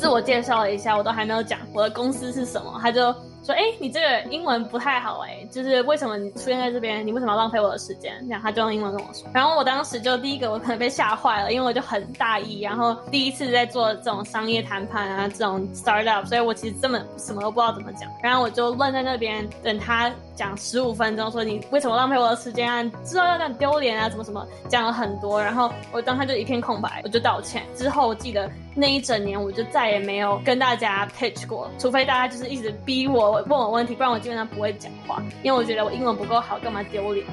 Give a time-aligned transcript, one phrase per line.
[0.00, 3.14] 自我介绍了一下，我都还没有讲我的公司是什么，他就。
[3.42, 7.04] 说哎，你这个英文不太好哎，就是为什么你出现在这边？
[7.04, 8.14] 你为什么要浪费我的时间？
[8.26, 9.26] 这样他就用英文跟我说。
[9.32, 18.10] 然后我当时就第一个，我可能被吓坏了，因为我就很大意，然后第一次在做这种商业谈判啊，这种 startup，所以我其实根本什么都不知道怎么讲。
[18.22, 22.92] 然后我就愣在那边等他讲十五分钟，说你为什么浪费我的时间啊？
[23.06, 24.10] 知道要让你丢脸啊？
[24.10, 25.42] 什么什么讲了很多。
[25.42, 27.62] 然后我当他就一片空白，我就道歉。
[27.74, 33.32] 之后我记得那一整年我就再也没有跟大家 pitch 过，除非大家就是一直逼我。
[33.32, 37.26] 问我问题，不然我基本上不会讲话，因为我觉得我英文不够好，干嘛丢脸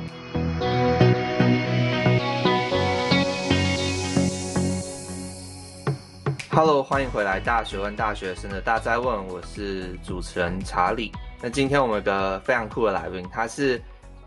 [6.49, 11.11] ？Hello，欢迎回来，大学问大学生的大哉问，我是主持人查理。
[11.39, 13.79] 那今天我们有个非常酷的来宾，他是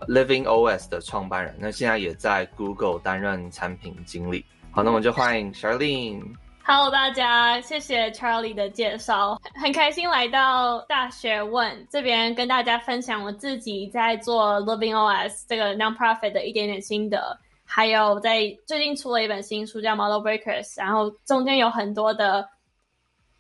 [0.06, 4.44] Living OS 的创办人，那现在也在 Google 担任产品经理。
[4.70, 6.22] 好，那我们就欢迎 Charlene。
[6.62, 22.48] 好大家，谢谢 Charlie 的介绍，很开心来到大学问这边跟大家分享我自己在做 Living OS 这个 nonprofit 的一点点心得，还有在最近出了一本新书叫 Model Breakers，然后中间有很多的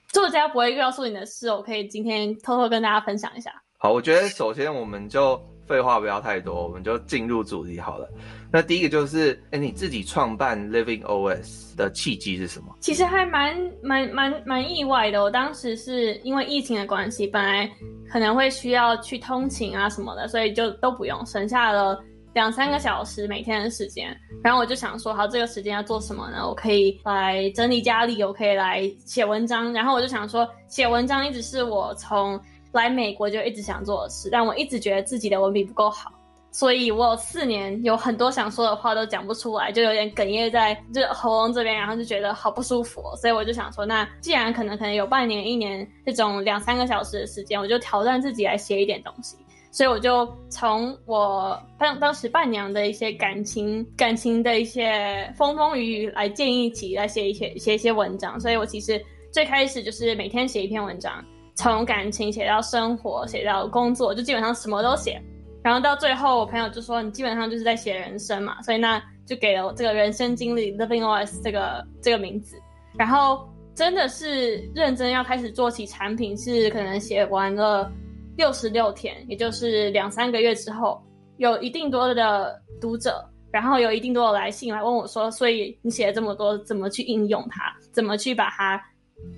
[0.08, 3.52] 作家不会告诉你的事，我可以今天偷偷跟大家分享一下。
[3.78, 5.40] 好，我觉得首先我们就。
[5.70, 8.08] 废话不要太多，我们就进入主题好了。
[8.50, 12.74] 那第一个就是，哎、你自己创办 Living OS 的契机是什么？
[12.80, 15.22] 其实还蛮蛮蛮蛮意外的。
[15.22, 17.70] 我当时是因为疫情的关系，本来
[18.10, 22.02] 可能会需要去通勤啊什么的，所以就都不用，省下了
[22.34, 24.08] 两三个小时每天的时间。
[24.42, 26.44] 然后我就想说，好，这个时间要做什么呢？
[26.48, 29.72] 我可以来整理家里，我可以来写文章。
[29.72, 32.40] 然后我就想说，写文章一直是我从
[32.72, 36.12] 来美国就一直想做的事，但我一直觉得自己的文笔不够好，
[36.52, 49.36] 所以我有四年有很多想说的话都讲不出来，就有点哽咽在这喉咙这边，然后就觉得好不舒服，所以我就想说，那既然可能可能有半年、一年这种两三个小时的时间，我就挑战自己来写一点东西，
[49.70, 59.00] 所以我就从我当当时伴娘的一些感情、感情的一些风风雨雨来建议起来写一些写一些文章，所以我其实
[59.32, 61.24] 最开始就是每天写一篇文章。
[61.60, 65.20] 从感情写到生活，写到工作，就基本上什么都写。
[65.62, 72.56] 然后到最后，我朋友就说：“你基本上就是在写人生嘛。”所以那就给了我这个人生经历 Living OS 这个这个名字。
[72.96, 77.92] 然后真的是认真要开始做起产品，是可能写完了
[78.38, 80.98] 六十六天，也就是两三个月之后，
[81.36, 83.22] 有一定多的读者，
[83.52, 87.70] 然后有一定多的来信来问我说：“所以你写了这么多，怎么去应用它？
[87.92, 88.82] 怎么去把它？”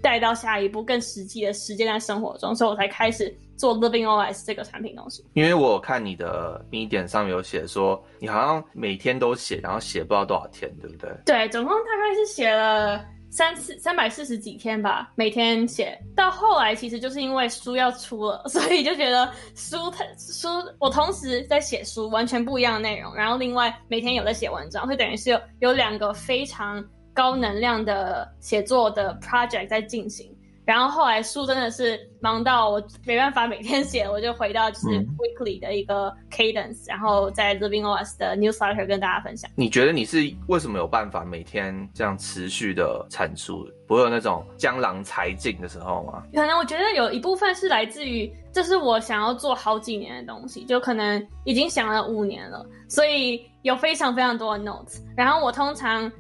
[0.03, 5.25] 带到下一步更实际的实践在生活中，所以我才开始做 Living OS 这个产品东西。
[5.35, 11.11] 因为我看你的 Medium 上面有写说，你好像每天都写，然后写不知道多少天，对不对？
[11.25, 15.97] 对，总共大概是写了三四三百四十几天吧，每天写。
[16.17, 26.85] 到后来其实就是因为书要出了，所以就觉得书太书，我同时在写书，完全不一样的内容，然后另外每天有在写文章，会等于是有有两个非常。
[27.15, 30.35] 高能量的写作的 project 在进行，
[30.65, 34.87] 然后后来书真的是忙到我没办法每天写，我就回到就是
[35.19, 39.51] weekly 的一个 cadence，、嗯、然后在 Living OS 的 newsletter 跟大家分享。
[39.57, 46.23] 你觉得你是为什么有办法每天这样持续的产出，不会有那种江郎才尽的时候吗？
[46.33, 56.11] 可能我觉得有一部分是来自于这是我想要做好几年的东西，就可能已经想了五年了，所以有非常非常多的 notes，然后我通常。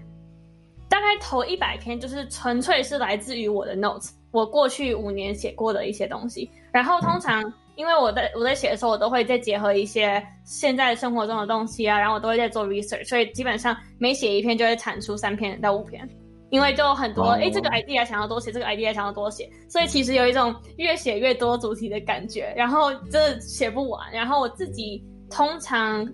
[0.93, 6.51] 大概头一百篇就是纯粹是来自于我的 notes，我过去五年写过的一些东西。
[6.71, 7.43] 然后通常
[7.77, 16.07] 因为我在我在写的时候，我都会再结合一些现在生活中的东西啊，然后我都会在做 research，所以基本上每写一篇就会产出三篇到五篇，
[16.51, 24.13] 因为就很多哎、欸，这个 idea 想要多写，这个 idea 想要多写，所以其实有一种越写越多主题的感觉，然后真的写不完。
[24.13, 26.07] 然后我自己通常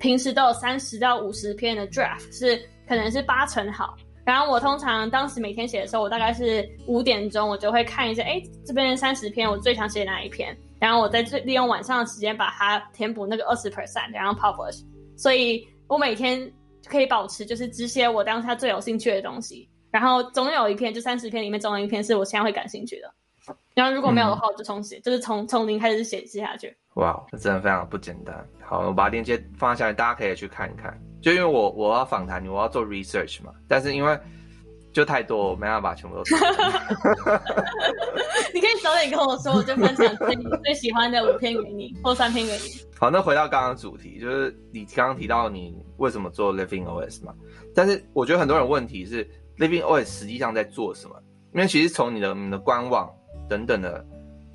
[0.00, 3.94] 平时都有三十到五十篇的 draft，是可能是八成好。
[4.24, 10.56] 然后我通常当时每天写的时候，我大概是五点钟，我就会看一下，哎，这边三十篇，我最想写哪一篇？
[10.80, 14.82] 然后我再利用晚上的时间把它填补那个二十 percent，然后 publish。
[15.16, 16.50] 所以我每天
[16.86, 23.12] 可以保持就是只写我当下最有兴趣的东西，然后总有一篇，就三十篇里面总有一篇是我现在会感兴趣的。
[23.74, 26.74] 然后如果没有的话，我就重写，嗯、就是从从零开始写写下去。
[26.94, 28.46] 哇，这真的非常不简单。
[28.62, 30.98] 好，我把链接放在下面，大家可以去看一看。
[31.20, 34.18] 就因为我我要访谈你，我要做 research 嘛，但是因为
[34.92, 36.38] 就太多，我没办法全部都做。
[38.54, 42.84] 你可以早点跟我说，我就分享最最喜欢的五篇给你，或三篇给你。
[42.96, 47.34] 好，那回到刚刚主题，就是你刚刚提到你为什么做 Living OS 嘛？
[47.74, 51.16] 但是我觉得很多人问题是 Living OS 实际上在做什么？
[51.54, 53.10] 因为其实从你的你的官网
[53.48, 54.04] 等等的，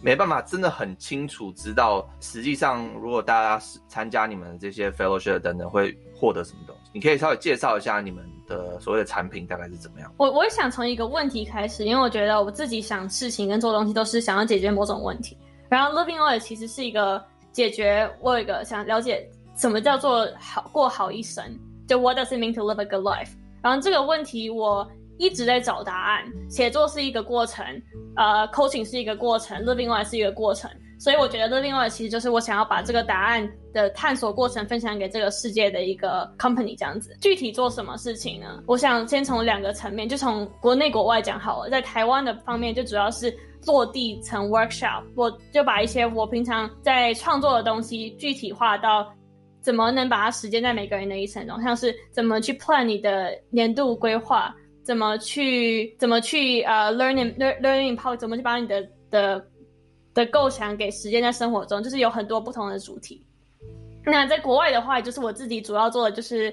[0.02, 10.12] 没办法真的很清楚知道，实际上如果大家参加你们这些 fellowship 等等会获得什么东西，你可以稍微介绍一下你们的所谓的产品大概是怎么样？
[10.18, 15.38] 我我想从一个问题开始，因为我觉得我自己想事情跟做东西都是想要解决某种问题，
[15.68, 17.22] 然后 Living OS 其实是一个
[17.52, 21.44] 解决我有一个想了解什么叫做好过好一生，
[21.88, 23.32] 就 What does it mean to live a good life？
[23.62, 27.64] 然后这个问题我一直在找答案，写作是一个过程，
[28.16, 37.16] 呃，coaching 是一个过程，Living OS 是一个过程，所以我觉得 Living OS 其实就是我想要把这个答案的探索过程分享给这个世界的一个 company 这样子。
[37.20, 38.64] 具体做什么事情呢？
[38.66, 41.70] 我想先从两个层面，就从国内国外讲好了。
[41.70, 43.32] 在台湾的方面，就主要是
[43.68, 49.14] 落地成 workshop，我就把一些我平常在创作的东西具体化到。
[49.62, 51.62] 怎么能把它实践在每个人的一生中？
[51.62, 54.56] 像是怎么去 plan 你的年度规划，
[54.90, 57.32] 怎么去怎么去呃、learning
[57.62, 59.46] learning how 怎么去把你的的
[60.16, 63.24] 的构想给实践在生活中，就是有很多不同的主题。
[64.04, 66.52] 那在国外的话，就是我自己主要做的就是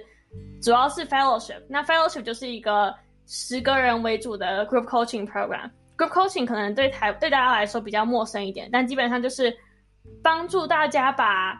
[0.61, 1.62] 主要是 fellowship。
[1.67, 2.94] 那 fellowship 就是一个
[3.27, 5.71] 十个人为主的 group coaching program。
[5.97, 9.50] group coaching 可能对台对大家来说比较陌生一点，但基本上就是
[10.23, 11.59] 帮助大家把。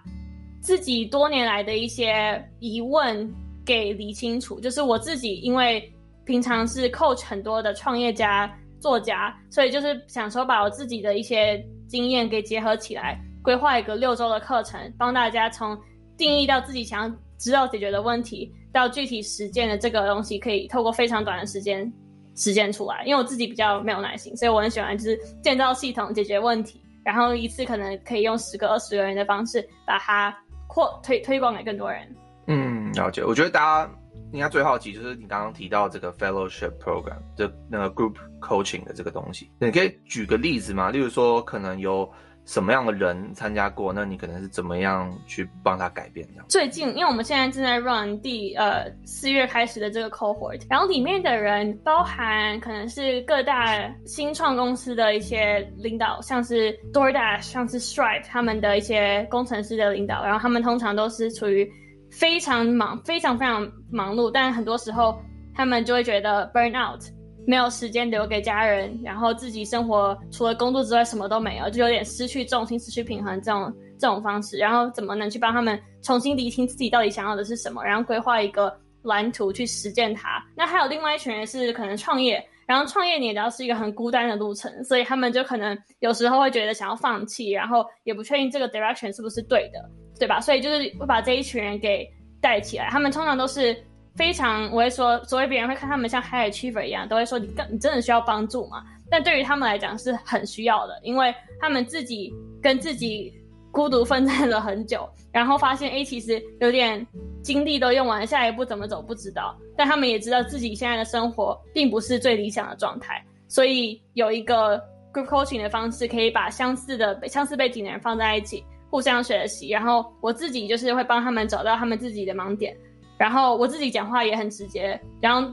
[0.58, 3.32] 自己多年来的一些疑问
[3.64, 5.88] 给理清楚，就是我自己，因为
[6.26, 15.78] 平常是 coach 很多的创业家、作家，所以就是想说把我自己的一些经验给结合起来，规划一个六周的课程，帮大家从
[16.19, 21.90] 定义到自己想要知道解决的问题，到具体实践的这个东西，可以透过非常短的时间
[22.34, 23.02] 实践出来。
[23.06, 30.37] 因为我自己比较没有耐心，所以我很喜欢就是建造系统解决问题，然后一次可能可以用十个、二十个人的方式把它。
[30.69, 32.06] 扩推推广给更多人。
[32.49, 33.25] 嗯，了解。
[33.25, 33.90] 我觉得大家
[34.32, 40.90] 应该最好奇就是你刚刚提到这个 fellowship program，就那个 group coaching 的这个东西，你可以举个例子吗？
[40.90, 42.11] 例如说，可能有。
[42.49, 43.93] 什么样的人参加过？
[43.93, 46.46] 那你可能是怎么样去帮他改变这样？
[46.49, 61.69] 最近，因为我们现在正在 run 第呃四月开始的这个 cohort，然后里面的人包含可能是各大新创公司的一些领导，像是 DoorDash，像是 Stripe 他们的一些工程师的领导，然后他们通常都是处于
[62.10, 65.18] 非常忙、非常非常忙碌，但很多时候
[65.54, 67.02] 他们就会觉得 burn out。
[67.48, 74.58] 没有时间留给家人，然后自己生活除了工作之外什么都没有，就有点失去重心、失去平衡这种这种方式。
[74.58, 80.44] 然后怎么能去帮他们重新理清自己到底想要的是什么，然后规划一个蓝图去实践它？
[80.56, 89.88] 那还有另外一群人是可能创业，然后创业你也知道是一个很孤单的路程，所以他们就可能有时候会觉得想要放弃，然后也不确定这个 direction 是不是对的，
[90.18, 90.40] 对吧？
[90.40, 92.08] 所以就是会把这一群人给
[92.40, 92.88] 带起来。
[92.90, 93.76] 他们通常都是。
[94.16, 98.82] 非常，我会说，所谓别人会看他们像 high achiever 一样，都会说你更你真的需要帮助吗？
[99.10, 102.32] 但对于他们来讲是很需要的，因为他们自己
[102.62, 103.30] 跟自己
[103.70, 107.06] 孤独奋战了很久，然后发现，哎，其实有点
[107.42, 109.54] 精力都用完了，下一步怎么走不知道。
[109.76, 114.82] 但他们也知道自己现在的生活并不是最理想的状态，所以有一个
[115.12, 119.68] group coaching 的方式，可以把相似的相似背景的人放在一起，互相学习。
[119.70, 122.76] 然后我自己就是会帮他们找到他们自己的盲点。
[123.18, 125.50] 然后我自己讲话也很直接，然后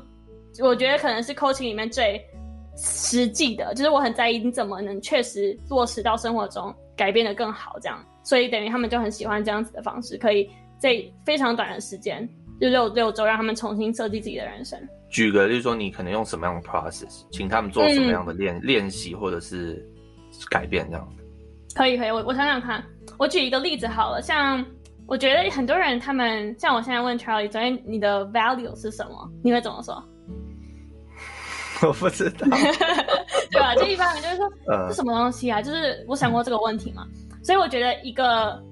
[0.60, 2.22] 我觉得可能是 coaching 里面最
[2.76, 8.04] 实际的，就是我很在意你怎么能确实落实到生活中，改变的更好这样。
[8.22, 12.28] 所以等于他们就很喜欢这样子的方式，可以在非常短的时间，
[12.60, 14.78] 就六六周，让他们重新设计自己的人生。
[15.10, 19.86] 举个，就是说你可能用什么样的 process，请他们做什么样的练、嗯、练习或者是
[20.50, 21.08] 改变这样。
[21.76, 22.84] 可以可以，我我想想看，
[23.18, 24.66] 我举一个例子好了，像。
[25.06, 29.30] 我觉得很多人，他们像我现在问 Charlie，昨天你的 value 是什么？
[29.44, 30.02] 你会怎么说？
[31.86, 32.48] 我不知道，
[33.52, 33.76] 对吧？
[33.76, 35.62] 就一般人就是说，呃， 是什么东西啊？
[35.62, 37.06] 就是我想过这个问题嘛。
[37.44, 38.64] 所以我觉得一个，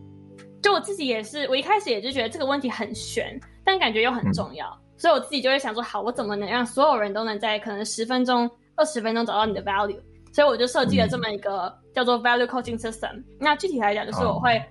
[0.64, 4.66] 就我自己也是，我一开始也就觉得这个问题很悬，但感觉又很重要。
[4.68, 10.00] 嗯、所以我自己就会想说，好，我怎么能让所有人都能在可能十分钟、二十分钟找到你的 value？
[10.32, 13.14] 所以我就设计了这么一个叫做 value coaching system。
[13.14, 14.58] 嗯、那具体来讲，就是我会。
[14.58, 14.64] 哦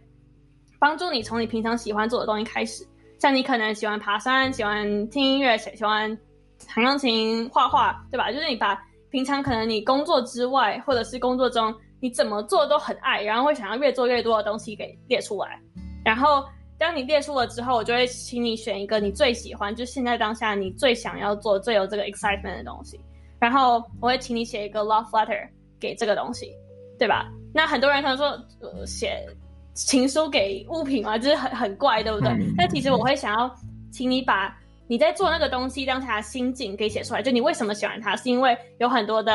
[0.80, 2.82] 帮助你从你平常喜欢做的东西开始，
[3.18, 6.18] 像你可能喜欢爬山，喜欢听音乐，喜喜欢
[6.66, 8.32] 弹钢琴、画画，对吧？
[8.32, 15.60] 就是你把平常可能你工作之外，或者是工作中你怎么做都很爱，然后会想要越做越多的东西给列出来。
[16.02, 16.42] 然后
[16.78, 22.98] 当你列出了之后，我就会请你选一个你最喜欢，就现在当下你最想要做、最有这个 excitement 的东西。
[23.40, 25.48] 然后我会请你写一个 love letter
[25.80, 26.52] 给这个东西，
[26.98, 27.26] 对吧？
[27.54, 28.26] 那很多人可能说，
[28.60, 29.26] 呃，写。
[29.72, 32.28] 情书给物品嘛，就是很很怪，对不对？
[32.32, 33.50] 嗯、但其实我会想要，
[33.90, 34.54] 请你把
[34.88, 37.22] 你在做那个东西当下的心境给写出来。
[37.22, 39.32] 就你为什么喜欢它，是因为有很多的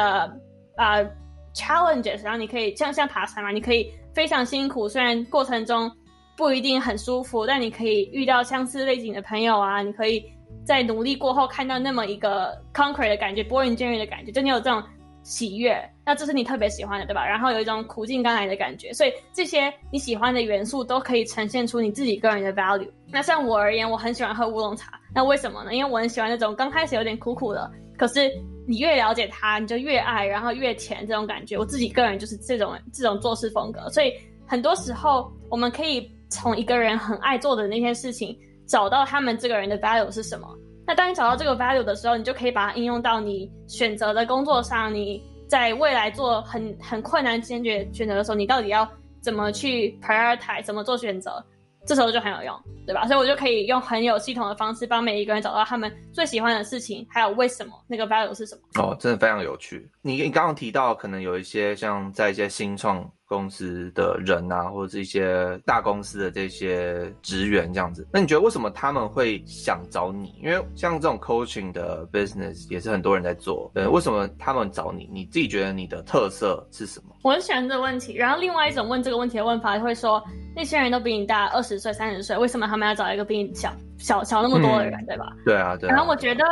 [0.76, 1.12] 啊、呃、
[1.56, 5.90] challenges，然后你可以像像爬山嘛，你可以非常辛苦，虽然过程中
[6.36, 10.24] 不一定很舒服，但你可以遇到相似类型的朋友啊，你可以
[10.65, 14.84] 在努力过后看到那么一个 concrete 的感觉 boring 监狱的感觉，就你有这种。
[15.27, 17.27] 喜悦，那这是你特别喜欢的，对吧？
[17.27, 22.88] 然后有一种苦尽甘来的感觉，所以这些你喜欢的元素都可以呈现出你自己个人的 value。
[23.07, 25.74] 那像我而言，我很喜欢喝乌龙茶，那为什么呢？
[25.74, 28.31] 因为我很喜欢那种刚开始有点苦苦的，可是
[28.67, 31.57] 你越了解它，你就越爱，然后越甜这种感觉。
[31.57, 34.13] 我自己个人就是这种这种做事风格，所以
[34.45, 40.48] 很多时候我们可以从一个人很爱做的那件事情，找到他们这个人的 value 是什么。
[40.88, 44.93] 那当你找到这个 value 的时候，你就可以把它应用到你选择的工作上。
[44.93, 48.88] 你在未来做很很困难坚决选择的时候，你到底要
[49.22, 51.43] 怎么去 prioritize，怎么做选择？
[51.88, 53.05] 这时候就很有用，对吧？
[53.05, 58.62] 所以我就可以用很有系统的方式帮每一个人找到他们最喜欢的事情，还有为什么那个 value 是什么。
[58.84, 59.88] 哦，真的非常有趣。
[60.01, 63.07] 你你刚刚提到，可能有一些像在一些新创。
[63.27, 70.36] 公司的人啊，或者是一些大公司的这些职员这样子，那你觉得为什么他们会想找你？
[70.44, 75.10] 因为像这种 coaching 的 business 也是很多人在做，对，为什么他们找你？
[75.12, 77.15] 你自己觉得你的特色是什么？
[77.24, 78.13] 我很喜欢这个问题。
[78.13, 80.24] 然后另外一种问这个问题的问法会说，
[80.55, 85.34] 那些人都比你大二十岁、三十岁，为什么他们要找一个比你小小小那么多的人，嗯、对吧？
[85.44, 85.94] 对啊，对啊。
[85.94, 86.46] 然后我觉得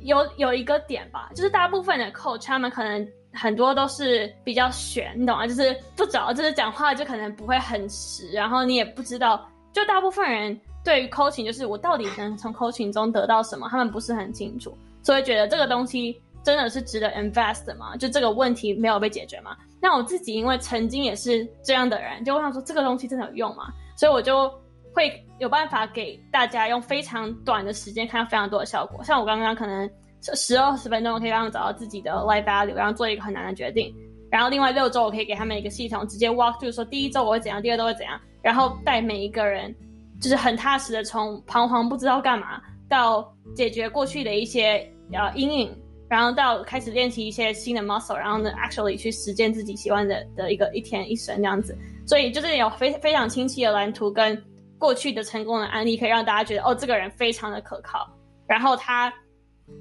[0.00, 3.08] 有有一个点吧，就是大部分的 coach 他们可能。
[3.32, 5.46] 很多都是比较悬，你懂吗？
[5.46, 9.46] 就是不找，就是讲话就可能不会很实，然后你也不知道。
[9.72, 17.96] 就大部分人对于 coaching，就是我到底能从 coaching 中得到什么，他们不是很清楚，所以觉得这个东西真的是值得 invest 吗？
[17.96, 19.56] 就这个问题没有被解决吗？
[19.80, 23.68] 那我自己因为曾经也是这样的人，就我想说这个东西真的有用吗？
[23.96, 24.50] 所以我就
[24.92, 29.88] 会有办法给大家用非常短的时间看到非常多的效果，像我刚刚可能。
[30.20, 33.94] 十二十分钟，我可以让他们找到自己的 life value，然后做一个很难的决定。
[34.30, 39.74] 然后另外六周，我可以给他们一个系统，直接 walk through，说第一周我会怎样，第二周会怎样，然后带每一个人，
[40.20, 45.74] 就是很踏实的从彷徨不知道干嘛，到解决过去的一些呃阴影，
[46.10, 51.74] 然后到开始练习一些新的 muscle，然后呢 actually 去实践自己喜欢的的一个一天一生这样子。
[52.06, 54.36] 所以就是有非非常清晰的蓝图跟
[54.78, 58.06] 过去的成功的案例，可以让大家觉得哦，这个人非常的可靠，
[58.46, 59.10] 然后他。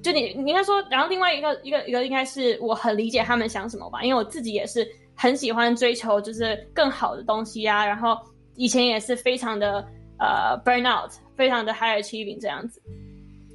[0.03, 8.17] 就你，你应该说，然后另外一个一个一个应该是我很理解他们想什么吧，因为我自己也是很喜欢追求就是更好的东西啊，然后
[8.55, 9.85] 以前也是非常的
[10.19, 12.81] 呃 burn out，非常的 high achieving 这样子，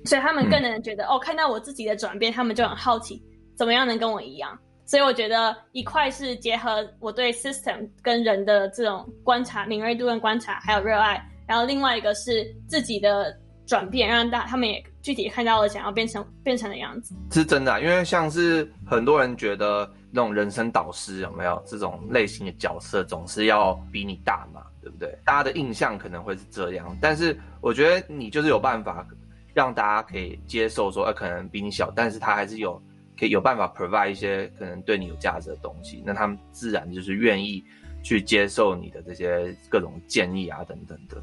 [0.04, 3.22] 所以他们更能觉得、嗯、哦，看到我自己的转变，他们就很好奇
[3.56, 13.34] 怎么样能跟我一样，所以我觉得一块是结合我对 system 跟人的这种观察敏锐度跟观察还有热爱，然后另外一个是自己的
[13.72, 14.84] 转变，让大他们也。
[15.00, 25.12] 具体看到了想要变成变成的样子，是真的啊，因为像是很多人觉得那种人生导师有没有这种类型的角色，总是要比你大嘛，对不对？
[25.24, 29.04] 大家的印象可能会是这样，但是我觉得你就是有办法
[29.52, 32.80] 让大家可以接受说，呃，可能比你小，但是他还是有
[33.18, 37.64] 可以有办法 provide 一些可能对你有价值的东西，那他们自然就是愿意
[38.04, 41.20] 去接受你的这些各种建议啊等等的。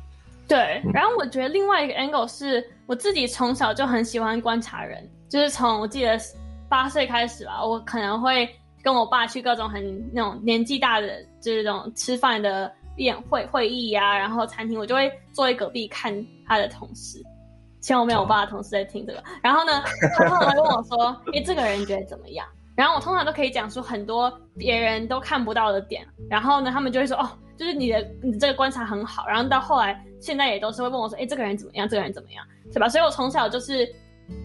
[0.49, 6.19] 对，然后我觉得另外一个 angle 是我自己从小就很喜欢观察人，就是从我记得
[6.67, 8.49] 八岁开始吧，我可能会
[8.83, 16.11] 跟我爸去各种很那种年纪大的就是这种吃饭的宴会会议啊，然后餐厅，我就会坐在隔壁看
[16.47, 17.21] 他的同事，
[17.79, 19.23] 希望我没有我爸的同事在听这个。
[19.43, 19.83] 然后呢，
[20.17, 22.43] 他后来问我说：“诶，这个人觉得怎么样？”
[22.75, 27.29] 然后我通常都可以讲出很多别人都看不到的点，然后呢，他们就会说：“哦。”
[27.59, 31.89] 就是你的，你这个观察很好，然后到后来，现在也都是会问我说，哎，这个人怎么样？
[31.89, 32.45] 这个人怎么样？
[32.71, 32.87] 是吧？
[32.87, 33.85] 所以我从小就是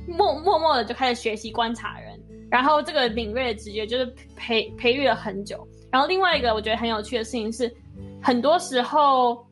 [0.08, 5.64] 默默默的就开始学习观察人，然后这个敏锐的直觉就是培培育了很久。
[5.92, 7.72] 然后另外一个我觉得很有趣的事情是，
[8.20, 9.46] 很多时候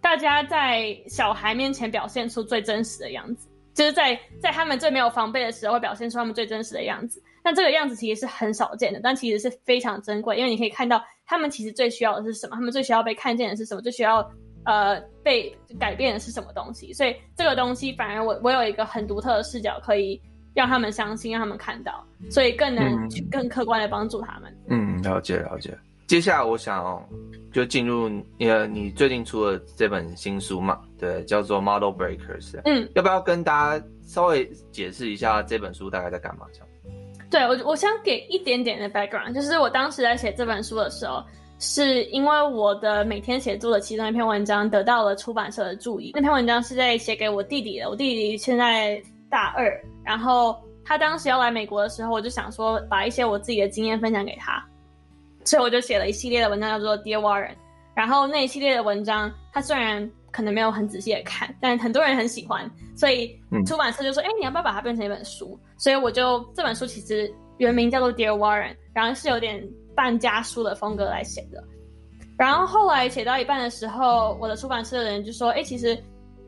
[0.00, 7.22] 大家在小孩面前表现出最真实的样子，就是在在他们最没有防备的时候会表现出他们最真实的样子。
[7.44, 14.26] 那这个样子其实是很少见的，但其实是非常珍贵，因为你可以看到他们其实最需要的是什么，他们最需要被看见的是什么，最需要
[14.64, 16.90] 呃被改变的是什么东西。
[16.94, 20.18] 所以这个东西反而我我有一个很独特的视角，可以
[20.54, 24.56] 让他们相信，让他们看到，所以更能去更客观的帮助他们。
[24.68, 25.76] 嗯，了解了解。
[26.06, 27.06] 接下来我想
[27.52, 32.58] 就进入呃你最近出的这本新书嘛，对，叫做 Model Breakers。
[32.64, 36.46] 嗯，要不要跟大家稍微解释一下这本书大概在干嘛？
[36.52, 36.68] 这样。
[37.34, 41.20] 对，我我想给一点点的 background，就是我当时在写这本书的时候，
[41.58, 46.12] 是因为我的每天写作的其中一篇文章得到了出版社的注意。
[46.14, 49.68] 那篇文章是在写给我弟弟的，我弟弟现在大二，
[50.04, 54.64] 然后他当时要来美国的时候，我就想说把一些我自己的经验分享给他，
[55.42, 57.56] 所以我就写了一系列的文章，叫做 Dear Warren。
[57.96, 69.64] 然后那一系列的文章，他虽然可能没有很仔细的看，但很多人很喜欢，所以出版社就说：“哎、嗯，你要不要把它变成一本书？”所以我就这本书其实原名叫做 Dear Warren，然后是有点
[69.94, 71.62] 半家书的风格来写的。
[72.36, 75.96] 然后后来写到一半的时候，我的出版社的人就说：“哎，其实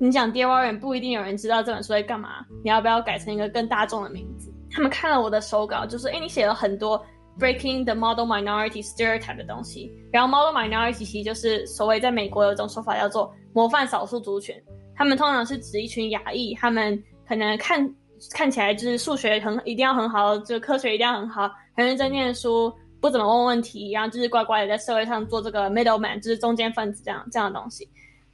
[0.00, 7.00] 你讲 Dear Warren 不一定有人知道这本书在干嘛，你要不要改成一个更大众的名字？”他们看了我的手稿，就说：“哎，你写了很多。”
[7.38, 14.57] Breaking the model minority stereotype 的东西，然后 model minority 其实就是所谓在美国有一种说法叫做模范少数族群，
[14.95, 17.95] 他们通常是指一群亚裔，他们可能看
[18.33, 27.87] 看起来就是数学很一定要很好，就科学一定要很好，很认真念书，不怎么问问题，然后就是乖乖的在社会上做这个 middleman，就是中间分子这样这样的东西。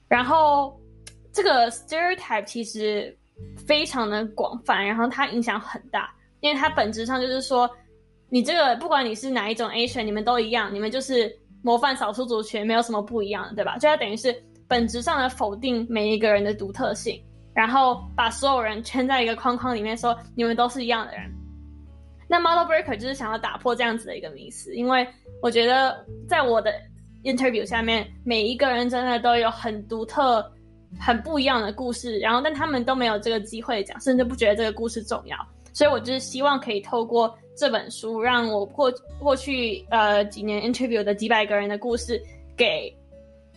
[0.06, 0.80] 然后
[1.32, 3.18] 这个 stereotype 其实
[3.66, 7.68] 非常的广泛，然后它影响很大，因为它本质上就是说。
[8.32, 11.30] 你这个不管你是哪一种，A 选你们都一样，你们就是
[11.62, 13.76] 模范少数族群，没有什么不一样的，对吧？
[13.76, 14.34] 就它等于是
[14.66, 17.22] 本质上的否定每一个人的独特性，
[17.54, 21.30] 然后把所有人圈在一个框框里面，说你们都是一样的人。
[22.26, 25.06] 那 Model Breaker 就是想要打破这样子的一个迷思，因为
[25.42, 26.72] 我觉得在我的
[27.24, 30.50] interview 下面，每一个人真的都有很独特、
[30.98, 35.36] 很不一样的故事，然后但他们都没有这个机会讲，甚至不觉得这个故事重要。
[35.72, 42.22] 所以我就是希望可以透过这本书，让我过过去呃几年 interview 的几百个人的故事
[42.56, 42.94] 给，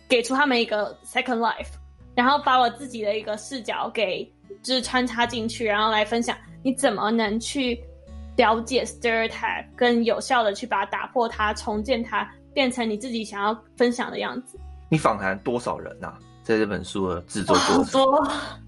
[0.08, 1.68] 给给出他们一个 second life，
[2.14, 4.24] 然后把我自己的一个视角给
[4.62, 7.78] 就是穿插进去，然后来分享你怎么能去
[8.36, 14.58] 了解 stereotype，跟有效的去把它打破它，重建它，变成你自己想要分享的样子。
[14.88, 16.18] 你访谈多少人呐、啊？
[16.42, 18.02] 在这本书的制作过程？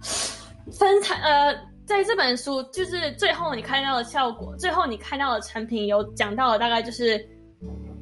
[0.73, 1.68] 分谈呃。
[1.88, 7.18] 在这本书，就是最后你看到的效果，最后你看到的成品有讲到了大概就是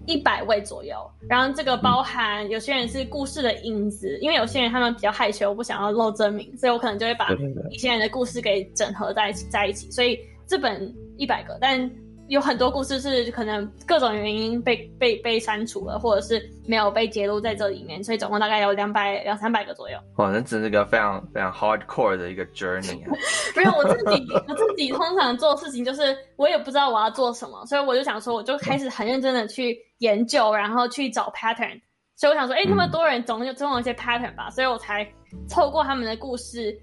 [0.07, 0.96] 一百位左右。
[1.29, 7.29] 然后这个包含有些人是故事的影子，因为有些人他们比较害羞，不想要露真名，所以我可能就会把
[7.70, 9.88] 一些人的故事给整合在一起，在一起。
[9.92, 10.18] 所以
[10.49, 11.88] 这本一百个，但。
[12.29, 19.97] 有很多故事是可能各种原因被被被删除了，或者是没有被揭露在这里面，所以总共大概有两百两三百个左右。
[20.17, 23.17] 哇，那真是个非常非常 hardcore 的一个 journey 啊！
[23.57, 31.81] 没有，我自己我自己通常做事情就是我也不知道我要做什么，所以我就想说，我就开始很认真的去研究，然后去找 pattern。
[32.17, 35.07] 所以我想说，哎、欸，那么多人总有总有一些 pattern 吧，所以我才
[35.49, 36.77] 透过他们的故事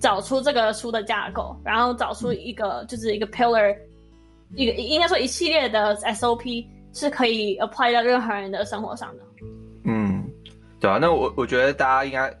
[0.00, 3.76] 找出这个书的架构，然后找出一个就是一个 pillar。
[4.54, 9.22] 一个应该说一系列的 SOP 是可以 apply 到任何人的生活上的。
[9.84, 10.24] 嗯，
[10.80, 12.34] 对啊，那我我觉得大家应该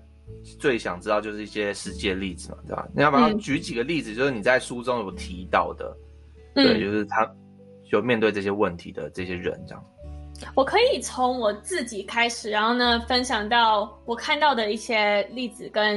[0.58, 2.88] 最想知道就是一些实际的例子嘛，对吧？
[2.94, 5.96] 你要不要举几个例子，就是你在书中有提到的，
[6.54, 7.30] 嗯、对，就是他
[7.90, 9.84] 就面对这些问题的这些人这样。
[10.54, 15.96] 我可以从我自己开始，然后呢，分享到我看到的一些例子跟，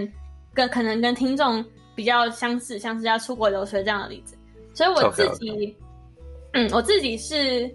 [0.53, 1.63] 跟跟可能跟听众
[1.95, 4.37] 比较相似，像是要出国留学这样的例子。
[4.73, 5.75] 所以我自己。
[6.53, 7.73] 嗯，我自己是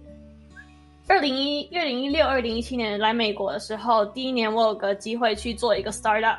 [1.09, 6.37] 二零一二零一六二零一七年来美国的时候，第一年我有个机会去做一个 startup，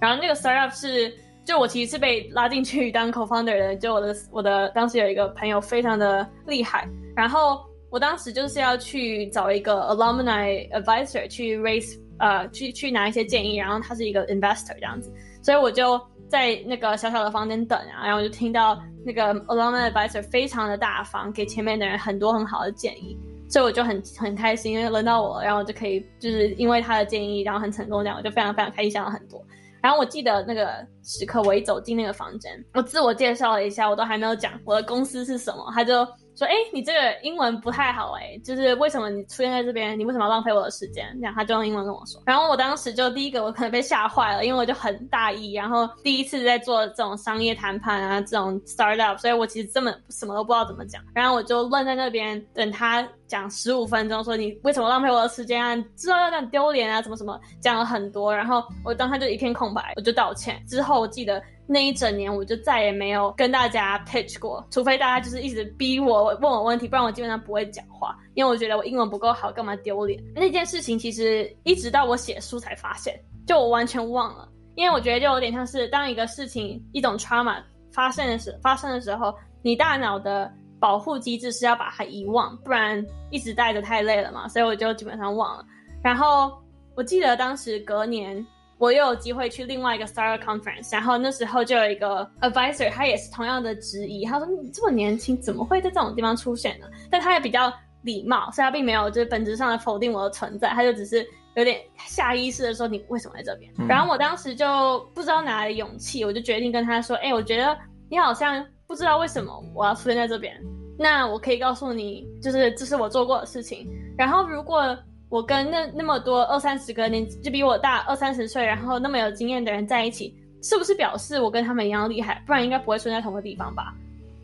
[0.00, 1.12] 然后那个 startup 是
[1.44, 7.60] 就我其实是被拉进去 当 co-founder 的，就我的我的当时有一个朋友非常的厉害，然后
[7.90, 16.00] 我当时就是要去找一个 alumni advisor 去 raise 呃去去拿一些建议，然后他是一个 investor 这样子，所以我就。
[16.34, 23.16] 在那个小小的房间等啊，然后我就听到那个 alumni advisor 非常的大方，给前面的人很多很好的建议，
[23.48, 29.40] 所以我就很很开心，因为轮到我，然后我就可以就是因为他的建议，然后很成功这样，我就非常非常开心，想了很多。
[29.80, 36.04] 然后我记得那个时刻，我一走进那个房间，我自我介绍了一下，我都还没有讲我的公司是什么，他就。
[36.36, 39.98] 说，哎，你这个英文不太好，哎，就是为什么你出现在这边？
[39.98, 41.06] 你为什么要浪费我的时间？
[41.20, 42.20] 这样，他就用英文跟我说。
[42.26, 51.02] 然后我当时就第一个，我可能被吓坏了，因为我就很大意，然后第一次在做这种商业谈判啊，这种 startup，所以我其实根本什么都不知道怎么讲。
[51.14, 55.76] 然后我就愣在那边等他讲十五分钟，说你为什么浪费我的时间啊？
[55.96, 57.00] 知道要这样丢脸啊？
[57.00, 58.34] 什么什么，讲了很多。
[58.34, 60.62] 然后我当时就一片空白，我就道歉。
[60.66, 61.42] 之后我记得。
[61.66, 70.22] 那一整年我就再也没有跟大家 pitch 过，除非大家就是一直逼我问我问题，不然我基本上不会讲话，因为我觉得我英文不够好，干嘛丢脸？
[70.34, 85.64] 那件事情其实一直到我写书才发现，就我完全忘了，因为我觉得就有点像是当一个事情一种 trauma 发生的时发生的时候，你大脑的保护机制是要把它遗忘，不然一直带着太累了嘛，所以我就基本上忘了。
[86.02, 86.52] 然后
[86.94, 88.46] 我记得当时隔年。
[88.78, 96.86] 我又有机会去另外一个 startup conference，然后那时候就有一个 advisor，他也是同样的质疑，他说你这么年轻，怎么会在这种地方出现呢？
[97.10, 103.72] 但他也比较礼貌，所以他并没有就是本质上的否定我的存在，他就只是有点下意识的说，你为什么在这边？
[103.78, 107.76] 嗯、然后我当时就不知道哪来的勇气，我就决定跟他说，哎、欸，我觉得
[108.10, 110.54] 你好像不知道为什么我要出现在这边，
[110.98, 113.88] 那我可以告诉你，就是这是我做过的事情。
[114.18, 114.96] 然后如果
[115.34, 122.40] 我跟那那么多二三十个年就比我大二三十岁，然后那么有经验的人在一起，是不是表示我跟他们一样厉害？
[122.46, 123.92] 不然应该不会存在同个地方吧？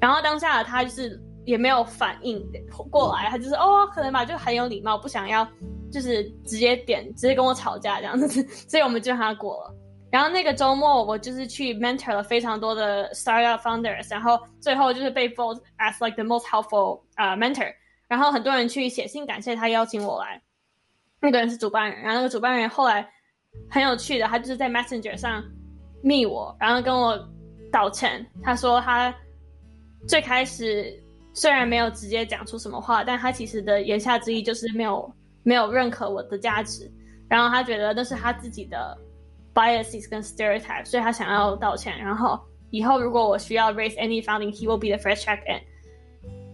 [0.00, 2.44] 然后当下他就是也没有反应
[2.90, 5.46] 过来，他就是哦，可能吧，就很有礼貌，不想要
[5.92, 9.72] 就是直接点直接跟我吵架这样子， 所以我们就让他过了。
[10.11, 17.72] 然后那个周末我就是去 mentor 了非常多的 startup founders，然后最后就是被 vote as like the most helpful 啊、uh, mentor，
[18.09, 20.42] 然后很多人去写信感谢他邀请我来。
[21.22, 23.06] 那个人是主办人，然后那个主办人后来
[23.68, 25.44] 很有趣的，他就是在 Messenger 上
[26.02, 27.18] 密我，然后跟我
[27.70, 28.26] 道歉。
[28.42, 29.14] 他说他
[30.09, 30.90] 最开始
[31.35, 36.90] 虽然没有直接讲出什么话，但他其实的言下之意就是没有没有认可我的价值，
[37.28, 38.96] 然后他觉得那是他自己的
[39.52, 41.98] biases 跟 stereotype，所以他想要道歉。
[41.98, 45.61] 然后以后如果我需要 raise any funding，he will be the first check in。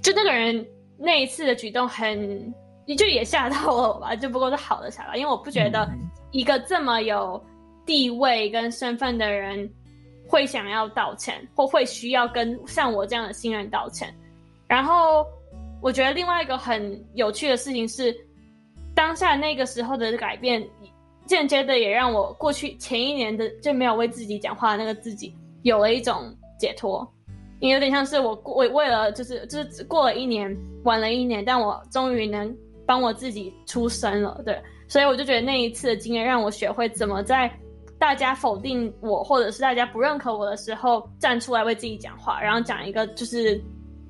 [0.03, 0.67] 就那个人
[0.99, 2.53] 那一次的举动很。
[2.89, 5.91] 你就也吓到了我吧，就不过是好的想法，因为我不觉得
[6.31, 7.45] 一个这么有
[7.85, 9.69] 地位跟身份的人
[10.29, 14.15] 会想要道歉，或会需要跟像我这样的新人道歉。
[14.69, 15.27] 然后
[15.83, 18.17] 我觉得另外一个很有趣的事情是，
[18.95, 20.65] 当下那个时候的改变，
[21.25, 27.05] 间接的也让我过去前一年的就没有为自己讲话的那个自己有了一种解脱，
[27.59, 32.57] 因为有点像是我过为为了就是就是过了一年，晚了一年，但我终于能。
[32.87, 34.57] 帮我自己出声了，对，
[34.89, 37.51] 所以我就觉得那一次的经验让我学会怎么在
[37.99, 43.61] 大家否定我或者是大家不认可我的时候站出来为自己讲话，然后讲一个就是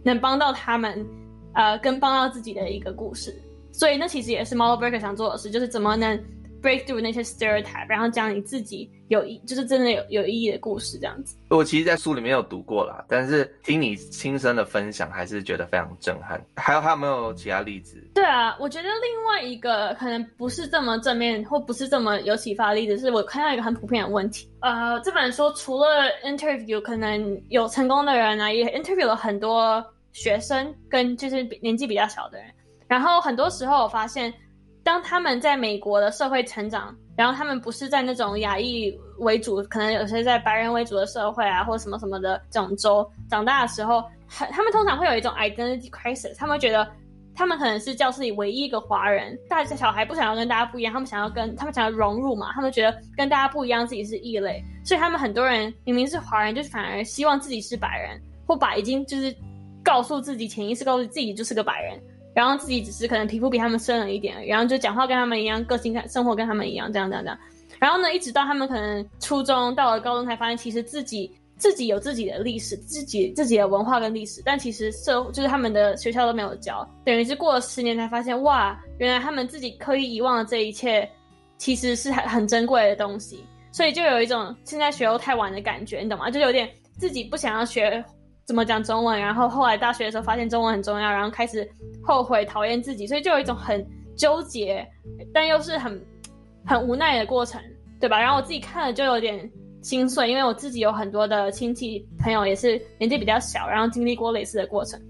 [0.04, 1.06] 能帮到他们，
[1.54, 3.34] 呃，跟帮到自己的一个故事。
[3.72, 6.18] 所以那其实也是 Model Breaker 想做的事，就是怎么能
[6.66, 11.36] break through 那些 stereotype，然后讲你自己有意，就是真的有有意义的故事这样子。
[11.48, 16.44] 我其实，在书里面有读过啦，但是听你亲身的分享，还是觉得非常震撼。
[16.56, 18.02] 还有还有没有其他例子？
[18.12, 24.50] 对啊，我觉得另外一个可能不是这么正面，或不是这么有启发的例子，是我看到一个很普遍的问题。
[24.60, 25.86] 呃，这本书除了
[26.24, 32.46] interview 可能有成功的人啊，也 interview 了很多学生跟就是年纪比较小的人。
[32.88, 34.32] 然后很多时候我发现，
[34.86, 36.96] 当他们在美国的社会成长。
[37.16, 46.86] 然后他们不是在那种亚裔为主，可能有些在白人为主的社会啊，或什么什么的这种州长大的时候，很他们通常会有一种 identity crisis，他们觉得
[47.34, 59.34] 他们可能是教室里唯一一个华人，大家小孩不想要跟大家不一样，他们想要跟他们想要融入嘛，他们觉得跟大家不一样，自己是异类，所以他们很多人明明是华人，就是反而希望自己是白人，或把已经就是
[59.82, 61.98] 告诉自己潜意识告诉自己就是个白人。
[62.36, 67.38] 然后自己只是可能皮肤比他们深了一点，然后就讲话跟他们一样，个性跟生活跟他们一样，这样这样这样。
[67.78, 81.08] 然后呢，一直到他们可能初中到了高中，才发现其实自己自己有自己的历史，自己自己的文化跟历史，但其实社就是他们的学校都没有教，等于是过了十年才发现，哇，原来他们自己刻意遗忘的这一切，
[81.56, 83.42] 其实是很很珍贵的东西。
[83.72, 86.30] 所以就有一种现在学又太晚的感觉，你懂吗？
[86.30, 86.68] 就有点
[86.98, 88.04] 自己不想要学。
[88.46, 89.20] 怎么讲中文？
[89.20, 91.68] 然后后来大学的时候发现中文很重要，然后开始
[92.02, 93.84] 后悔、讨厌自己，所以就有一种很
[94.16, 94.86] 纠结，
[95.34, 96.00] 但又是很
[96.64, 97.60] 很无奈的过程，
[98.00, 98.20] 对吧？
[98.20, 99.50] 然后我自己看了就有点
[99.82, 105.00] 心碎，因为我自己有很多的亲戚朋友也是年纪比较小，然后经历过类似的过程，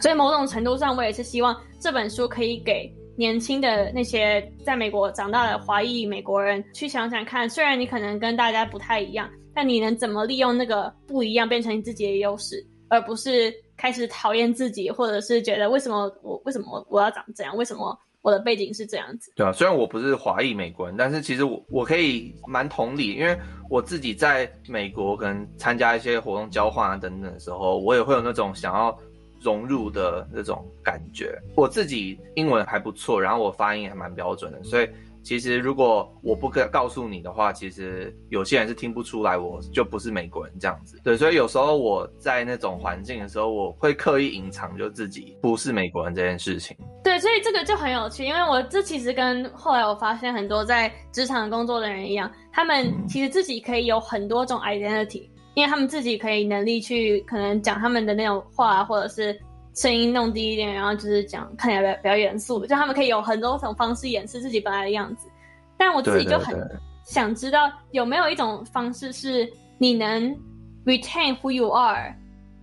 [0.00, 9.30] 所以某种程度上，我也是希望这本书可以给年轻的那些在美国长大的华裔美国人去想想看，虽然你可能跟大家不太一样。
[9.58, 17.56] 那你能怎么利用那个不一样变成你自己的优势，而不是开始讨厌自己，或者是觉得为什么我为什么我要长这样？
[17.56, 19.32] 为什么我的背景是这样子？
[19.34, 23.36] 对啊，虽然我不是华裔美国人，但是其实我我可以蛮同理，因为
[23.68, 28.96] 我自己在美国可能参加一些活动交换啊等等的时候，我也会有那种想要
[29.40, 31.36] 融入的那种感觉。
[31.56, 34.88] 我自己英文还不错，然后我发音还蛮标准的，所以。
[35.28, 40.98] 其实，如果我不跟告诉你的话，其实有些人是听不出来，我就不是美国人这样子。
[41.04, 46.74] 对，所以有时候我在那种环境的时候，我会刻意隐藏就自己不是美国人这件事情。
[47.04, 59.38] 对，所以这个就很有趣，因为我这其实跟后来我发现很多在职场工作的人一样，他们其实自己可以有很多种 identity，嗯，因为他们自己可以能力去可能讲他们的那种话，或者是。
[59.80, 65.28] 声音弄低一点，然后就是讲看起来比较比较严肃的，就他们可以有很多种方式掩饰自己本来的样子。
[65.76, 66.58] 但我自己就很
[67.04, 70.36] 想知道有没有一种方式是你能
[70.84, 72.12] retain who you are，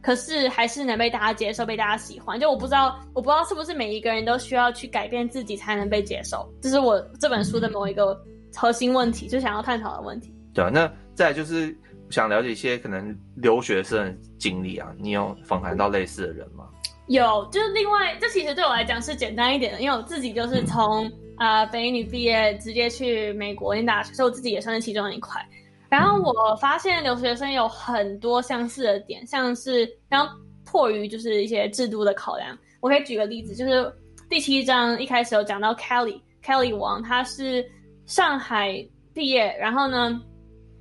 [0.01, 2.37] 可是还是能被大家接受、被大家喜欢。
[2.37, 8.21] 就我不知道，我不知道是不是每一个人都需要去改变自己才能被接受，这是我这本书的某一个
[8.53, 10.35] 核心问题，就想要探讨的问题。
[10.53, 11.73] 对啊，那再就是
[12.09, 16.65] 想了解一些可能留学生的经历啊，你有访谈到类似的人吗？
[17.07, 21.05] 有，就是另外，这其实对我来讲是简单一点的，因为我自己就是从
[21.37, 25.39] 啊、嗯呃、北一女毕业，直接去美国念大学，所以我自己也算是其中一块。
[25.87, 30.27] 然后我发现留学生有很多相似的点，像是刚
[30.65, 33.93] 迫于就是一些制度的考量，我可以举个例子，就是
[34.27, 37.63] 第七章一开始有讲到 Kelly Kelly 王，他是
[38.07, 40.19] 上海毕业，然后呢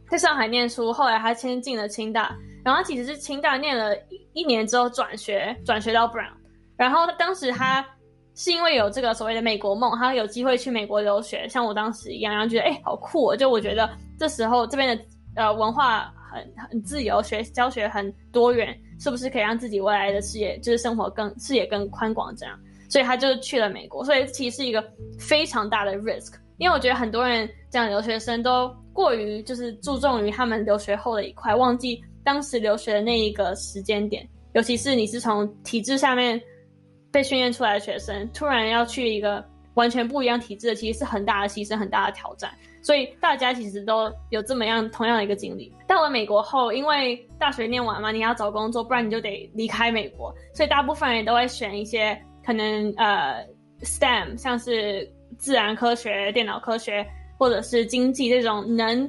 [0.08, 2.34] 在上海念书，后来他先进了清大。
[2.64, 6.32] 然后他其实是清大念了一一年之后转学，转学到 Brown。
[6.76, 7.86] 然后当时他
[8.34, 13.36] 是因为有这个所谓的美国梦，他有机会去美国留学，像我当时一样，然后觉得哎好酷哦！
[13.36, 15.04] 就我觉得这时候这边的
[15.36, 22.58] 呃文化很很自由，学教学很多元，是不是可以让自己未来的视野就是生活更视野更宽广这样？
[22.88, 24.04] 所以他就去了美国。
[24.04, 24.82] 所以其实是一个
[25.18, 32.02] 非常大的 risk，因为我觉得很多人这样留学生都过于就是注重于他们留学后的一块，忘记。
[32.24, 36.40] 当时留学的那一个时间点，尤其是你是从体制下面
[37.12, 42.50] 被训练出来的学生，突然要去一个完全不一样体制的，其实是很大的牺牲，很大的挑战。
[42.82, 45.72] 所以大家其实都有这么样同样的一个经历。
[45.86, 53.44] 到了美国后，因为大学念完嘛，你要找工作，不然你就得离开美国，所以大部分人都会选一些可能呃
[53.82, 57.06] STEM，像是自然科学、电脑科学
[57.38, 59.08] 或者是经济这种能。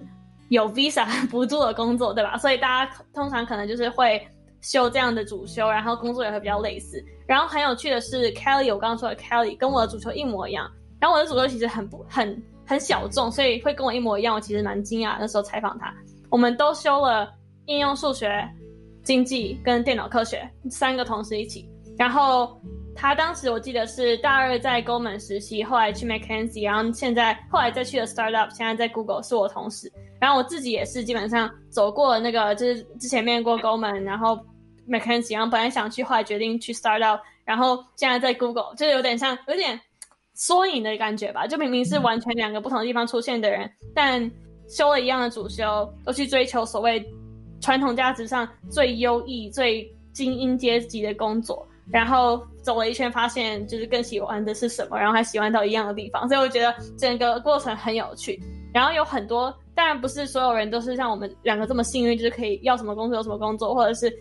[0.56, 2.38] 有 visa 补助的工作，对吧？
[2.38, 4.26] 所以大家通常可能就是会
[4.62, 7.04] 修这样的主修，然后工作也会比较类似。
[7.28, 10.72] 然后很有趣的是，Kelly，我刚刚说的 Kelly 跟我的主修一模一样。
[11.00, 15.18] 然后我的主修其实很不很很小众，所以会跟我一模一样，我其实蛮惊讶。
[15.20, 15.94] 那时候采访他，
[16.30, 17.32] 我们都修了
[17.66, 18.48] 应用数学、
[19.04, 21.70] 经济跟电脑科学三个同时一起。
[21.98, 22.60] 然后
[22.96, 29.92] 他当时我记得是大二在 g o l m a n 实习，后来去 McKinsey，然后现在后来再去了 Startup，现在在 Google 是我同事。
[30.20, 34.40] 然后我自己也是基本上走过了那个，就是之前面过 g o l m a n 然后
[34.88, 39.80] McKinsey，然后本来想去，后来决定去 Startup，然后现在在 Google，就是有点像有点
[40.34, 41.46] 缩影的感觉吧。
[41.48, 44.32] 就明明是完全两个不同的地方出现的人，但
[44.70, 47.06] 修了一样的主修，都去追求所谓
[47.62, 58.42] 传统价值上最优异、最精英阶级的工作，然后走了一圈，发现就是更喜欢的是什么，然后还喜欢到一样的地方，所以我觉得整个过程很有趣。
[58.74, 64.14] 然后有很多，当然不是所有人都是像我们两个这么幸运，就是可以要什么工作有什么工作，或者是，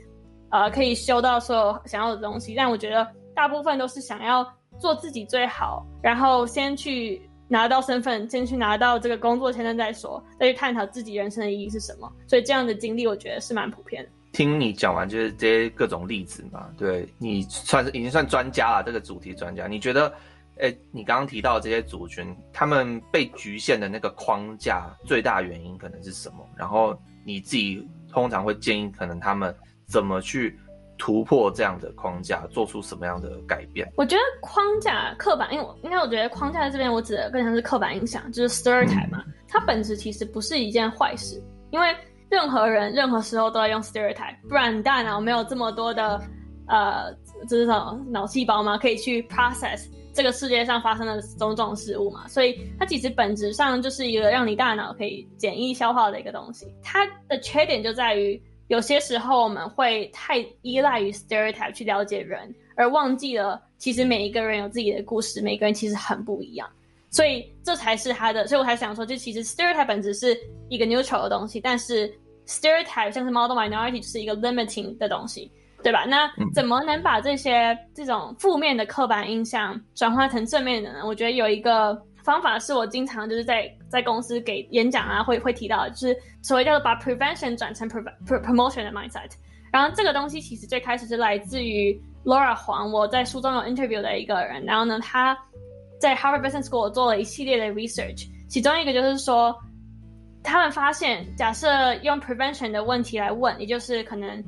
[0.50, 2.54] 呃，可以修到所有想要的东西。
[2.54, 4.46] 但我觉得大部分都是想要
[4.78, 12.08] 做自己最好，然后先去拿到身份，先去拿到这个工作签证再说，再去探讨自己人生的意义是什么。
[12.28, 14.10] 所以这样的经历，我觉得是蛮普遍的。
[14.34, 20.12] 听你讲完就是这些各种例子嘛，对，你算是已经算专家了，这个主题专家，你觉得？
[20.56, 26.48] 哎、欸，你刚刚提到的这些族群，他们被局限的那个框架，最大原因可能是什么？
[26.56, 29.52] 然后你自己通常会建议，可能他们
[29.84, 30.56] 怎么去
[30.96, 33.92] 突破这样的框架，做出什么样的改变？
[33.96, 39.24] 我觉得框架刻板，因为我应该我觉得框架在这边，我指的更像是刻板印象，就是 stereotype 嘛。
[39.48, 41.42] 它本质其实不是一件坏事，
[41.72, 41.96] 因为
[42.30, 46.20] 任何人任何时候都在用 stereotype，不然你大脑没有这么多的
[46.66, 47.14] 呃，
[47.48, 48.78] 这是什么脑细胞吗？
[48.78, 49.86] 可以去 process。
[50.14, 56.72] 这个世界上发生的种种事物嘛，所以它其实本质上就是一个让你大脑可以简易消化的一个东西。
[56.84, 66.70] 它的缺点就在于，有些时候我们会太依赖于 stereotype 去了解人，而忘记了其实每一个人有自己的故事，每个人其实很不一样。
[67.14, 70.36] 所以这才是他的，所以我才想说，就其实 stereotype 本质是
[70.68, 72.12] 一个 neutral 的东西，但是
[72.46, 75.50] stereotype 像是 model minority 就是一个 limiting 的东西。
[75.84, 76.06] 对吧？
[76.06, 81.00] 那怎么能把这些这种负面的刻板印象转化成正面的呢？
[81.04, 89.30] 我觉得有一个方法是我经常就是在在公司给演讲啊会会提到的，就是所谓叫做把 prevention 转成 promotion 的 mindset。
[89.70, 94.64] 然后这个东西其实最开始是来自于 Laura 黄，我在书中有 interview 的一个人。
[94.64, 95.36] 然后呢，他
[96.04, 99.56] 在 Harvard Business School 做了一系列的 research，其中一个就是说，
[100.42, 104.44] 他们发现假设用 prevention 的问题来问，也就是可能。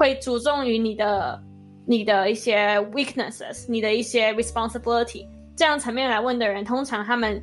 [0.00, 1.42] 会注重于你的、
[1.84, 7.42] 你的一些 weaknesses，你的一些 responsibility，这样层面来问的人，通常他们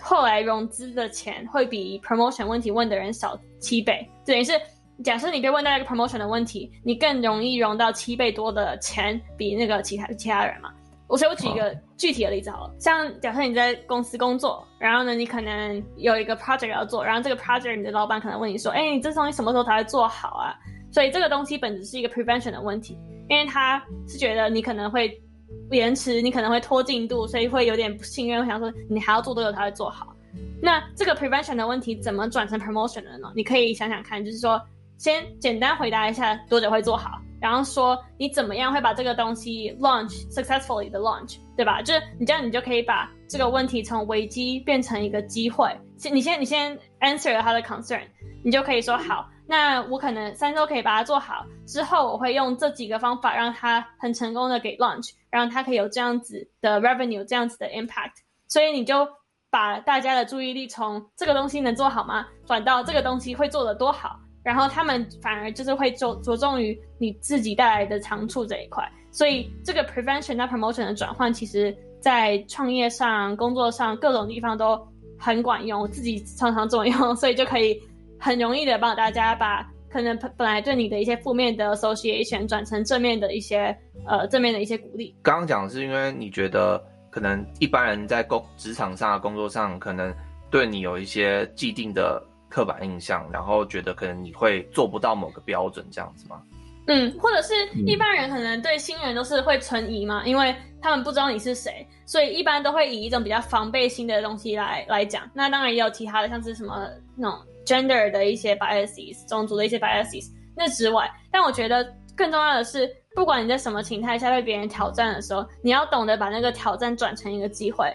[0.00, 4.08] 后来融资的钱会比 promotion 问题问的人少七倍。
[4.24, 4.58] 等于是，
[5.04, 10.70] 假设你被问到一个 promotion 的问题，你更容易融到七倍多的钱，比那个其他其他人嘛。
[11.12, 20.56] 我所以我举一个具体的例子好了，像假设你在公司工作，然后呢，你可能有一个 project 要做，然后这个 project 你的老板可能问你说，哎、欸，你这东西什么时候才会做好啊？
[20.90, 22.98] 所以这个东西本质是一个 prevention 的问题，
[23.28, 25.22] 因为他是觉得你可能会
[25.70, 30.16] 延迟，你可能会拖进度，所以会有点不信任，我想说你还要做多久才会做好？
[30.62, 33.30] 那这个 prevention 的问题怎么转成 promotion 的呢？
[33.36, 34.58] 你可以想想看，就是说
[35.02, 41.82] 先简单回答一下多久会做好，然后说你怎么样会把这个东西 launch successfully 的 launch，对吧？
[41.82, 45.76] 就是你这样，你就可以把这个问题从危机变成一个机会。
[45.98, 48.04] 先，你先，你先 answer 了他的 concern，
[48.44, 49.28] 你就可以说好。
[49.44, 58.12] 那我可能三周可以把它做好，之后我会用这几个方法让它很成功的给 launch，让它可以有这样子的 revenue，这样子的 impact。
[58.46, 59.08] 所以你就
[59.50, 68.86] 把大家的注意力从这个东西能做好吗，转到这个东西会做得多好，然后他们反而就是会着着重于你自己带来的长处这一块。
[69.10, 74.80] 所以这个 prevention 到 promotion 的转换，其实在创业上、工作上各种地方都
[75.18, 75.80] 很管用。
[75.80, 77.80] 我自己常常这么用，所以就可以。
[78.24, 83.76] 很容易的帮大家把可能本来对你的一些负面的 association 转成正面的一些
[84.06, 85.12] 呃正面的一些鼓励。
[85.22, 90.14] 刚刚讲是因为你觉得可能一般人在工职场上的工作上可能
[90.52, 96.42] 对你有一些既定的刻板印象，然后觉得可能你会做不到某个标准这样子吗？
[96.86, 97.54] 嗯，或者是
[97.86, 105.22] 一般人可能对新人都是会存疑嘛，因为他们不知道你是谁，所以一般都会以一种比较防备心的东西来来讲。
[105.32, 106.86] 那当然也有其他的，像是什么
[107.16, 110.28] 那种 gender 的一些 biases，种族的一些 biases。
[110.54, 111.82] 那之外，但我觉得
[112.14, 117.90] 更重要的是，不管你在什么情态下被别人挑战的时候，你要懂得把那个挑战转成一个机会。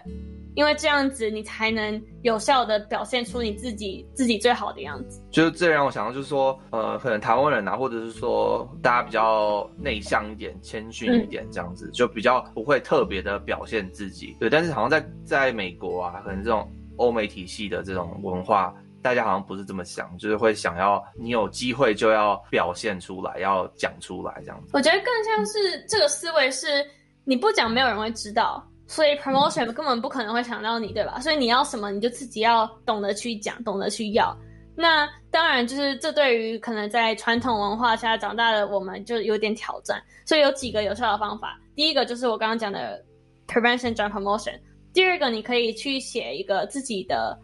[0.58, 5.22] 因为这样子，你才能有效的表现出你自己自己最好的样子。
[5.30, 14.36] 就是这让我想到，就是说，呃，可能台湾人啊，或者是说大家比较内向一点、谦逊一点，这样子、嗯、就比较不会特别的表现自己。
[14.40, 24.70] 对，但是好像在在美国啊，可能这种欧美体系的这种文化，大家好像不是这么想，就是会想要你有机会就要表现出来，要讲出来这样子。
[24.72, 26.84] 我觉得更像是这个思维是，
[27.22, 28.67] 你不讲，没有人会知道。
[28.88, 31.20] 所以 promotion 根本不可能会想到你，对吧？
[31.20, 34.36] 所以你要什么，你就自己要懂得去讲，懂得去要。
[34.74, 40.02] 那当然，就是这对于可能在传统文化下长大的我们，就有点挑战。
[40.24, 41.60] 所以有几个有效的方法。
[41.74, 43.04] 第一个就是我刚刚讲的
[43.46, 44.58] prevention 转 promotion。
[44.94, 47.38] 第二个，你可以去写一个自己的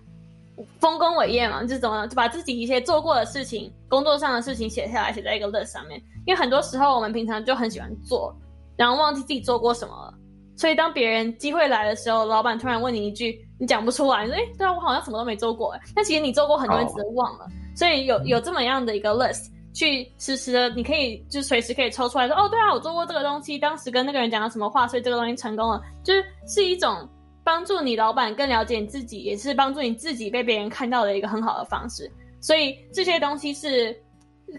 [0.81, 6.01] 丰功伟业嘛，就怎么就把自己一些做过的事情、工作上的事情写下来，写在一个 list 上面。
[6.27, 8.35] 因为很多时候我们平常就很喜欢做，
[8.77, 10.15] 然后忘记自己做过什么了。
[10.57, 17.45] 所以当别人机会来的时候，老板突然问你一句，你讲不出来，你说，哎，对啊，我好像什么都没做过，哎，但其实你做过很多，你只是忘了。
[17.45, 17.77] Oh.
[17.77, 27.09] 所以有有这么样的一个 list，去实时的，你可以就随时可以抽出来说，哦，对啊，我做过这个东西，当时跟那个人讲了什么话，所以这个东西成功了，就是是一种
[27.43, 32.09] 帮助你老板更了解你自己，也是帮助你自己被别人看到的一个很好的方式。
[32.41, 34.04] 所以这些东西是。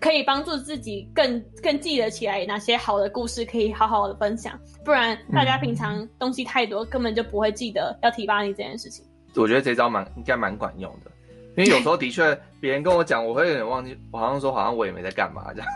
[0.02, 9.06] 可以帮助自己更更记得起来哪些好的故事可以好好的分享，不然大家平常东西太多，嗯、根本就不会记得要提拔你这件事情。
[9.36, 11.12] 我觉得这招蛮应该蛮管用的，
[11.58, 15.68] 因为有时候的确别人跟我讲，我会有点忘记，我好像说好像我也没在干嘛这样。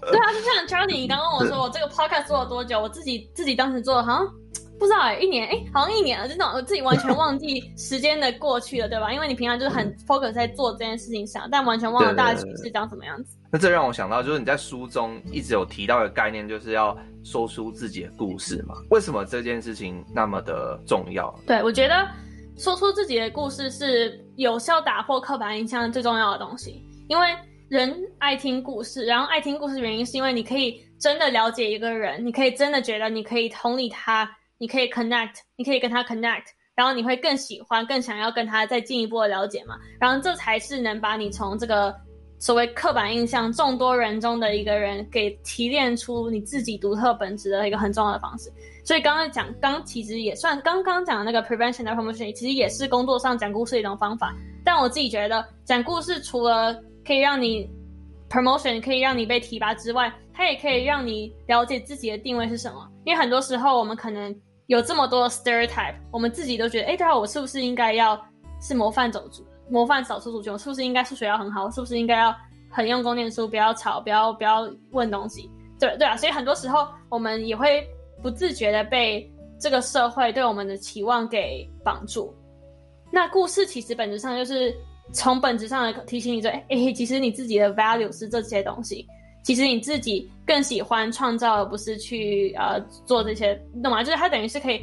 [0.00, 4.28] 对啊，就像 Charlie，你刚刚问我说我这个 podcast 做了多久，我自己自己当时做了好像。
[4.78, 9.10] 不知道哎、欸，一年哎、欸，好像一年了，这种我自己完全忘记时间的过去了，对吧？
[9.10, 13.38] 因为你平常就是很 focus 在做这件事情上，但完全忘了大局是长什么样子。
[13.50, 18.74] 那这让我想到，就是你在书中一直有提到的概念，就是要说出自己的故事嘛？
[18.90, 21.32] 为什么这件事情那么的重要？
[21.46, 22.08] 对，我觉得
[22.56, 27.28] 说出自己的故事是有效打破刻板印象最重要的东西，因为
[27.68, 34.28] 人爱听故事，然后爱听故事的原因是因为你可以真的了解一个人，你可以真的觉得你可以同理他。
[34.58, 39.76] 你可以 connect，你可以跟他 connect，然后你会更喜欢、更想要跟他再进一步的了解嘛？
[40.00, 41.94] 然后这才是能把你从这个
[42.38, 48.52] 所谓刻板印象众多人中的一个人给提炼出你自己独特本质的一个很重要的方式。
[48.84, 54.34] 所以刚刚讲，刚其实也算刚刚讲的那个 prevention 的 promotion，其实也是工作上讲故事的一种方法。
[54.64, 56.72] 但我自己觉得，讲故事除了
[57.04, 57.68] 可以让你
[58.28, 62.88] promotion，可以让你被提拔之外，它也可以让你了解自己的定位是什么。
[63.04, 64.34] 因为很多时候我们可能
[64.66, 68.20] 有这么多 stereotype，我们自己都觉得，哎，对啊，我是不是应该要
[68.60, 70.52] 是模范走族、模范少数族群？
[70.52, 71.70] 我是不是应该数学要很好？
[71.70, 72.34] 是不是应该要
[72.70, 75.50] 很用功念书，不要吵，不要不要问东西？
[75.78, 77.86] 对对啊，所以很多时候我们也会
[78.22, 82.34] 不自觉的被这个社会对我们的期望给绑住。
[83.10, 84.74] 那故事其实本质上就是
[85.12, 89.06] 从本质上的提醒你说，哎，其实你自己的 value 是这些东西。
[89.42, 94.02] 其实你自己更喜欢创造，而不是去呃做这些，懂吗？
[94.02, 94.82] 就是它等于是可以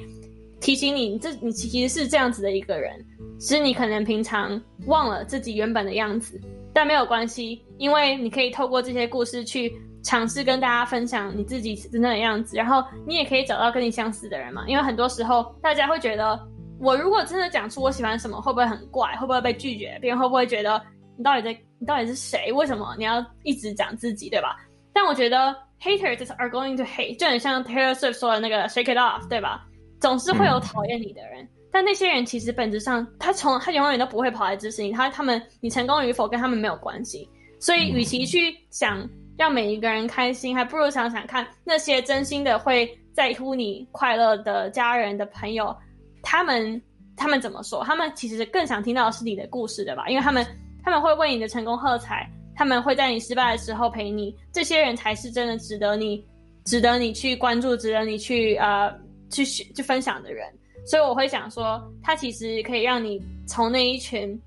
[0.63, 3.05] 提醒你，这你其实是这样子的一个人，
[3.37, 6.39] 是你可能平常忘了自己原本的样子，
[6.73, 9.69] 但没有关系，因为你可以透过这些故事去
[10.05, 14.63] 尝试跟大家分享你自己真正的样子，然后你也可以找到跟你相似的人嘛。
[14.65, 16.39] 因为很多时候大家会觉得，
[16.79, 19.13] 我如果真的讲出我喜欢什么，会不会很怪？
[19.17, 19.97] 会不会被拒绝？
[19.99, 20.81] 别人会不会觉得？
[21.17, 21.59] 你到底在？
[21.77, 22.49] 你到底是谁？
[22.53, 24.55] 为什么你要一直讲自己，对吧？
[24.93, 29.65] 但我觉得 haters are going to hate，就很像 Taylor Swift 说的那个 shake it off，对吧？
[30.03, 34.91] 总是会有讨厌你的人，嗯、但那些人其实本质上，他从他永远都不会跑来支持你。
[34.91, 37.25] 他他们，你成功与否跟他们没有关系。
[37.57, 45.73] 所以，与其去想让每一个人开心，还不如想想看那些真心的会在乎你快乐的家人的朋友，
[46.21, 46.81] 他们
[47.15, 47.81] 他们怎么说？
[47.85, 50.09] 他们其实更想听到的是你的故事，对吧？
[50.09, 50.45] 因为他们。
[50.85, 56.27] 他们会为你的成功喝彩，他们会在你失败的时候陪你，这些人才是真的值得你，
[56.65, 58.93] 值得你去关注，值得你去呃
[59.33, 60.47] 去去分享的人。
[60.85, 64.39] 所以我会想说，他其实可以让你从那一群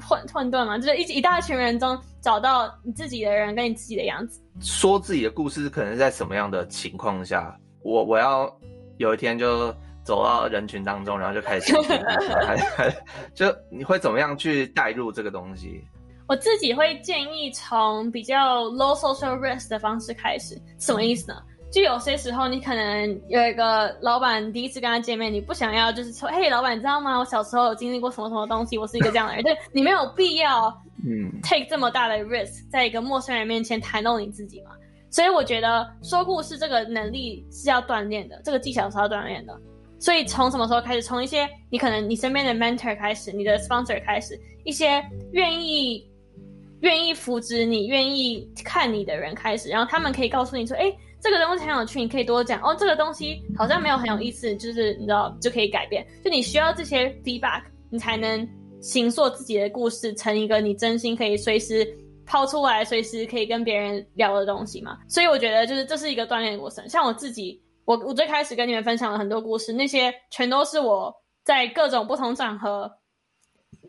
[0.00, 4.40] 混混沌嘛，就是一一大群人中找到你自己的人跟你自己的样子。
[4.60, 8.54] 说自己的故事，可能在什么样的情况下，我我要
[8.98, 9.74] 有一天就。
[10.04, 11.80] 走到人群当中，然后就开始讲，
[13.36, 15.80] 就你会怎么样去带入这个东西？
[16.26, 20.60] 我自己会建议从比较 low social risk 的方式开始。
[20.76, 21.40] 什么意思呢？
[21.72, 27.18] 就有些时候你可能有一个老板第一次跟他见面，你不想要就是说，嘿，老板，你知道吗？
[27.18, 29.42] 我小时候有经历过什么什么东西，我是一个这样的人。
[29.42, 30.68] 对，你没有必要
[31.06, 34.70] 嗯 take 这么大的 risk，在一个陌生人面前袒露你自己嘛。
[35.10, 39.58] 所以我觉得说故事这个能力是要锻炼的，这个技巧是要锻炼的。
[39.98, 41.02] 所以从什么时候开始？
[41.02, 45.02] 从一些你可能你身边的 mentor 开始，你的 sponsor 开始，一些
[45.32, 46.06] 愿意
[46.80, 50.92] 愿意扶持你、愿意看你的人开始，然后他们可以告诉你说：“哎，
[51.22, 56.06] 这个东西很有趣，你可以多讲。”哦，这个东西好像没有很有意思，就是你知道就可以改变。
[56.24, 58.46] 就你需要这些 feedback，你才能
[58.80, 61.86] 形塑自己的故事成一个你真心可以随时
[62.26, 64.98] 抛出来、随时可以跟别人聊的东西嘛。
[65.08, 66.86] 所以我觉得就是这是一个锻炼过程。
[66.88, 67.62] 像我自己。
[67.84, 71.12] 我我最开始跟你们分享了很多故事，那些全都是我
[71.42, 72.88] 在各种不同场合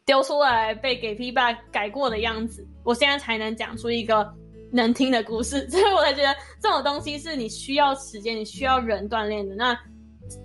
[0.03, 4.27] 丢出来被给 feedback 改过的样子，我现在才能讲出一个
[4.73, 9.55] 能听的故事， 所以我才觉得这种东西是你需要时间，你需要人锻炼的。
[9.55, 9.77] 那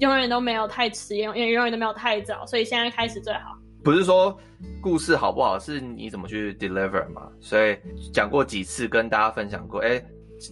[0.01, 3.57] 永远都没有太迟，也永远都没有太早，所以现在开始最好。
[3.83, 4.39] 不是说
[4.81, 7.29] 故事好不好，是你怎么去 deliver 嘛？
[7.41, 7.77] 所以
[8.13, 10.01] 讲过几次跟大家分享过，哎。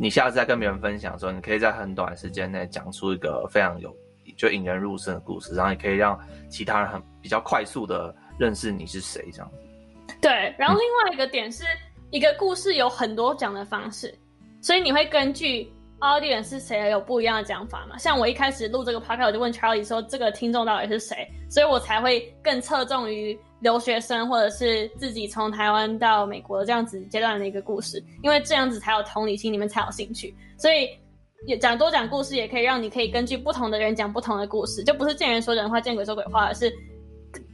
[0.01, 3.97] 你下次再跟别人分享的时候，你可以在很短时间内讲出一个非常有
[4.37, 6.18] 就引人入胜的故事，然后也可以让
[6.51, 9.59] 其他人很比较快速的认识你是谁这样子。
[10.20, 11.68] 对，然后另外一个点是，嗯、
[12.11, 14.14] 一个故事有很多讲的方式，
[14.61, 17.98] 所以你会根据 audience 是谁有不一样的讲法嘛？
[17.98, 21.28] 像我一开始录这个 podcast，我就问 Charlie 说，这个听众到底是谁？
[21.48, 23.38] 所以我才会更侧重于。
[23.61, 30.32] 留学生或者是自己从台湾到美国这样子阶段的一个故事，因为这样子才有同理心，你们才有兴趣。
[30.59, 30.86] 所以
[31.46, 36.70] 也讲多讲故事，也可以让你可以根据不同的人讲不同的故事，就不是见人说人话，见鬼说鬼话，而是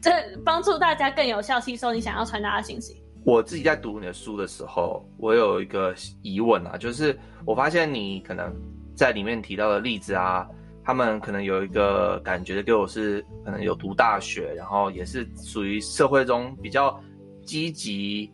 [0.02, 0.10] 这
[0.44, 3.01] 帮助大家更有效吸收你想要传达的信息。
[3.24, 8.52] 我自己在读你的书的时候，我有一个疑问啊，就是我发现你可能
[8.94, 10.48] 在里面提到的例子啊。
[10.84, 17.00] 他们可能有一个感觉，给我是可能有读大学，然后也是属于社会中比较
[17.44, 18.28] 积极、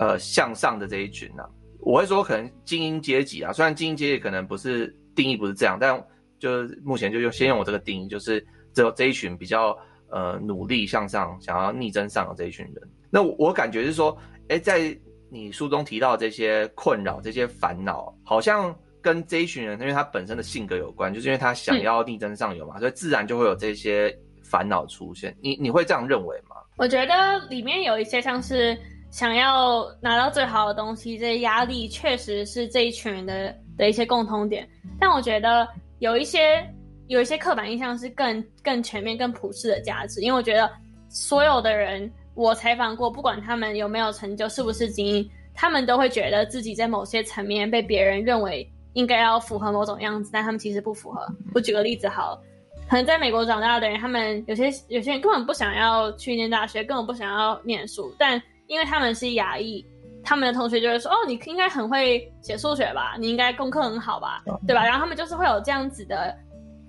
[0.00, 1.46] 呃向上的这一群、啊。
[1.80, 6.02] 我会说，可能精英阶级啊，虽然精英阶级可能不是定义不是这样，但
[6.38, 8.40] 就是目前就用先用我这个定义，就是
[8.72, 9.76] 只有这一群比较
[10.08, 12.88] 呃努力向上、想要逆增上的这一群人。
[13.14, 14.14] 那我，我感觉是说，
[14.48, 14.94] 哎，在
[15.30, 18.74] 你书中提到这些困扰、这些烦恼，好像。
[19.04, 24.10] 跟这一群人，因为他本身的性格有关，就是因为他想要力争上游嘛，所以自然就会有这些
[24.42, 25.36] 烦恼出现。
[25.42, 26.56] 你你会这样认为吗？
[26.78, 28.74] 我觉得里面有一些像是
[29.10, 34.66] 想要拿到最好的东西，这些压力确实是这一群人的的一些共通点。
[34.98, 36.66] 但我觉得有一些
[37.08, 40.22] 有一些刻板印象是更更全面、更普世的价值。
[40.22, 40.70] 因为我觉得
[41.10, 48.70] 所有的人，我采访过，不管他们有没有成就，是不是精英，他们都会觉得自己在某些层面被别人认为。
[48.94, 51.20] 应该要符合某种样子，但他们其实不符合。
[51.52, 52.40] 我举个例子好了，
[52.88, 59.84] 可能在美国长大的人，他们有些有些人根本不想要去念大学，根本不想要念书，但因为他们是亚裔，
[60.22, 63.16] 他们的同学就会说：“哦，你应该很会写数学吧？
[63.18, 64.44] 你应该功课很好吧？
[64.64, 66.32] 对吧？”然后他们就是会有这样子的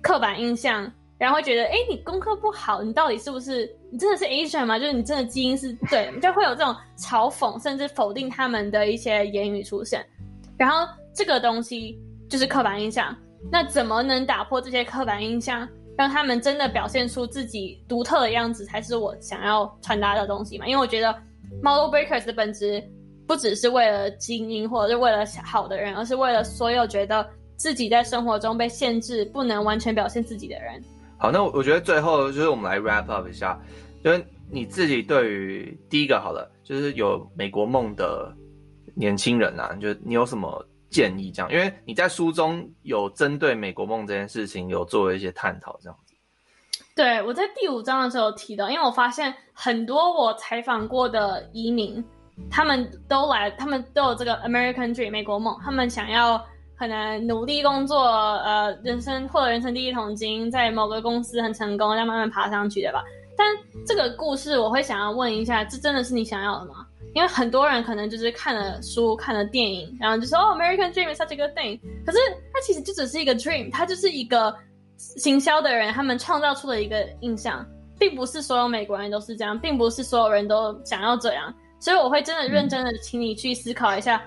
[0.00, 0.88] 刻板印象，
[1.18, 4.78] 然后会觉得：“哎，你功课不好，你到底是不是你真的是 Asian 吗？
[4.78, 10.04] 就是你真的基因是对？”就会有这种嘲讽甚至否定他们的一些言语出现。
[10.58, 11.98] 然后这个东西
[12.28, 13.16] 就是刻板印象。
[13.50, 20.66] 那怎么能打破这些刻板印象，让他们真的表现出自己独特的样子，才是我想要传达的东西嘛？
[20.66, 21.12] 因为我觉得
[21.62, 22.82] model breakers 的本质
[23.26, 30.82] 不只是为了精英或者是为了好的人，而是为了所有觉得自己在生活中被限制、不能完全表现自己的人。
[31.18, 33.58] 好，那我我觉得最后就是我们来 wrap up 一下，
[34.02, 38.34] 就是你自己对于第一个好了，就是有美国梦的
[38.94, 40.64] 年轻人啊，就你有什么？
[40.88, 46.14] 建议这样，因为你在书中有针对美国梦这件事情有做一些探讨，这样子。
[46.94, 52.02] 对，我在第五章的时候提到，因为我发现很多我采访过的移民，
[52.48, 56.42] 他们都来，他们都有这个 American Dream 美国梦，他们想要
[56.78, 63.02] 可能努力工作，呃，人生获得人生第一桶金，在某个公司很成功，再慢慢爬上去的吧。
[63.36, 63.46] 但
[63.86, 66.86] 这个故事，我会想要问一下，这真的是你想要的吗？
[67.14, 71.80] 因为很多人可能就是看了书、看了电影，然后就说哦，American Dream is such a good thing。
[72.04, 72.18] 可是
[72.52, 74.54] 它其实就只是一个 dream，它就是一个
[74.96, 77.64] 行销的人他们创造出的一个印象，
[77.98, 81.52] 并不是所有美国人都是这样，并不是所有人都想要这样。
[81.80, 84.22] 所以我会真的认真的请你去思考一下，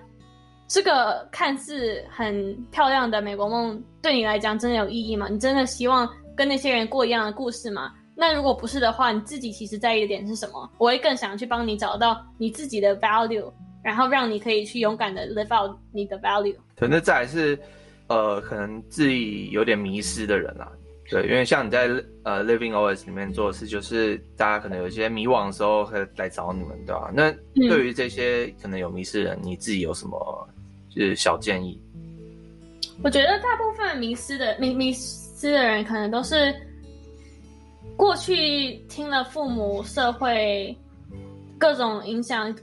[0.70, 5.28] 这个看似很漂亮的美国梦对你来讲真的有意义吗？
[5.28, 6.08] 你真的希望
[6.38, 7.92] 跟那些人过一样的故事吗？
[8.16, 10.70] 那如果不是的话，你自己其实在意的点是什么？
[10.78, 13.52] 我会更想去帮你找到你自己的 value，
[13.84, 16.56] 然后让你可以去勇敢的 live out 你的 value。
[16.78, 17.58] 可能再来是，
[18.06, 20.70] 呃，可能自己有点迷失的人啊，
[21.10, 21.88] 对，因为像你在
[22.24, 27.10] 呃 Living OS 里面做的事，就是大家可能有一些迷惘的时候会来找你们，对吧？
[27.12, 30.48] 那对于这些可能有迷失的人，你自己有什么
[31.00, 31.80] 是小建议？
[33.04, 36.54] 我觉得大部分迷失的迷迷失的人，可能都是。
[37.96, 40.74] 过去听了父母、社会
[41.58, 42.56] 各种影响，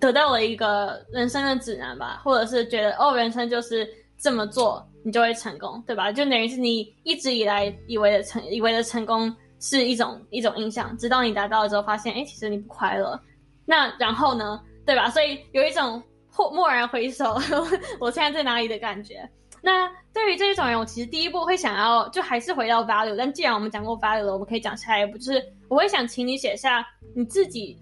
[0.00, 3.86] 得到了一个人生的指南吧，或者是觉得哦，人生就是
[4.18, 6.10] 这么做，你就会成功，对吧？
[6.10, 13.20] 就等于是你一直以来以为的成，以为的成功是一种一种印象，直到你达到了之后，发现哎，其实你不快乐。
[13.66, 15.10] 那然后呢，对吧？
[15.10, 16.02] 所以有一种
[16.32, 17.36] 或蓦然回首，
[18.00, 19.28] 我现在在哪里的感觉。
[19.64, 23.14] 那对于这一种人，我其实第一步会想要就还是回到 value。
[23.16, 27.78] 但既然我们讲过 value 了，我们可以讲下一步，就是我会想请你写下你自己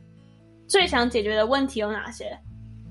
[0.68, 2.36] 最想解决的问题有哪些。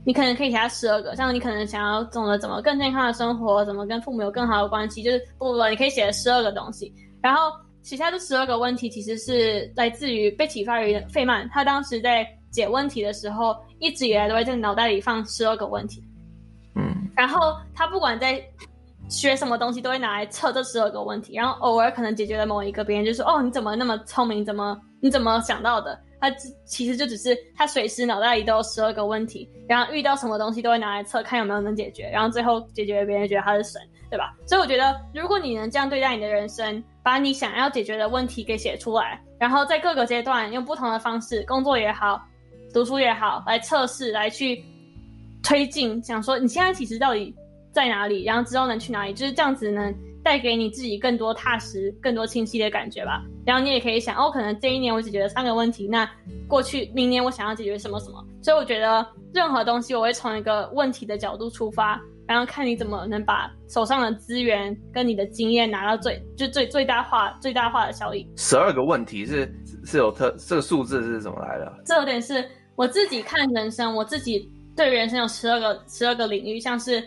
[0.06, 6.92] 你可能可以写下十二个，像你可能想要懂得怎么更健康的生活，怎么跟父母有更好的关系，就是不不不，你可以写十二个东西。
[7.22, 7.52] 然后
[7.84, 16.04] 写下这十二个问题，其实是来自于被启发于费曼，他当时在解问题的时候，一直以来都会在脑袋里放十二个问题。
[16.76, 18.42] 嗯，然后他不管在
[19.10, 24.46] 学什么东西都会拿来测这十二个问题，然后偶尔可能解决了某一个，别人就说：“哦，你怎么那么聪明？
[24.46, 26.30] 怎么你怎么想到的？”他
[26.66, 34.36] 其实就只是他随时脑袋里都有十二个问题，然后遇到什么东西都会拿来测，看有没有能解决，然后最后解决，别人觉得他是神，对吧？
[34.46, 42.22] 所以我觉得，如果你能这样对待你的人生，把你想要解决的问题给写出来，然后在各个阶段用不同的方式，工作也好，
[42.74, 44.64] 读书也好，来测试，来去
[45.44, 47.36] 推进，想说你现在其实到底。
[47.72, 49.94] 在哪里，然后之后能去哪里，就是这样子，能
[50.24, 53.22] 带给你自己更多踏实、更多清晰的感觉吧。
[53.46, 56.10] 然后你也可以想，哦，可能这一年我解决了三个问题，那
[56.48, 58.26] 过去明年我想要解决什么什么。
[58.42, 59.06] 所以我觉得
[59.36, 68.28] 任何东西，我会从一个问题的角度出发，然后看你怎么能把手上的资源跟你的经验拿到最就最最大化、最大化的效益。
[68.36, 69.48] 十二个问题是
[69.86, 71.72] 是有特这个数字是怎么来的？
[71.86, 72.44] 这有点是
[72.80, 77.06] 我自己看人生，我自己对人生有十二个十二个领域，像是。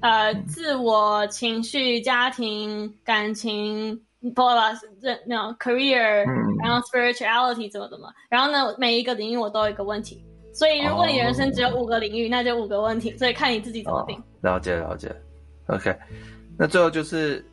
[0.00, 3.96] 呃，自我、情绪、家庭、感情，
[4.34, 6.24] 巴拉巴拉，这那种 career，
[6.60, 14.20] 然后 spirituality 怎么怎么，然后呢，每一个领域我都有一个问题，所以如果你人生只有五个领域，那就五个问题，所以看你自己怎么定。
[14.40, 15.14] 了解了解
[15.68, 15.96] ，OK，
[16.58, 17.44] 那最后就是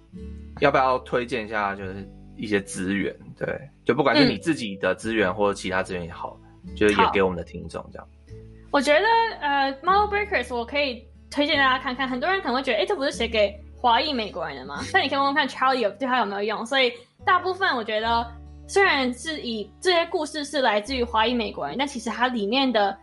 [0.59, 2.03] 要不要推荐一下，就是
[2.35, 3.47] 一些资源，对，
[3.85, 6.35] 就不管是你自己的资源或者其他资源也好，
[6.75, 8.07] 就是也给我们的听众这样。
[8.71, 9.05] 我觉得
[9.41, 11.07] 呃，Model Breakers 我可以。
[11.31, 14.81] 推荐大家看看，很多人可能会觉得，哎，这不是写给华裔美国人的吗？
[14.91, 16.65] 但你可以问问看 Charlie 有对他有没有用。
[16.65, 16.91] 所以
[17.23, 18.25] 大部分我觉得，
[18.67, 22.97] 虽然是以这些故事是来自于华裔美国人，但其实它里面的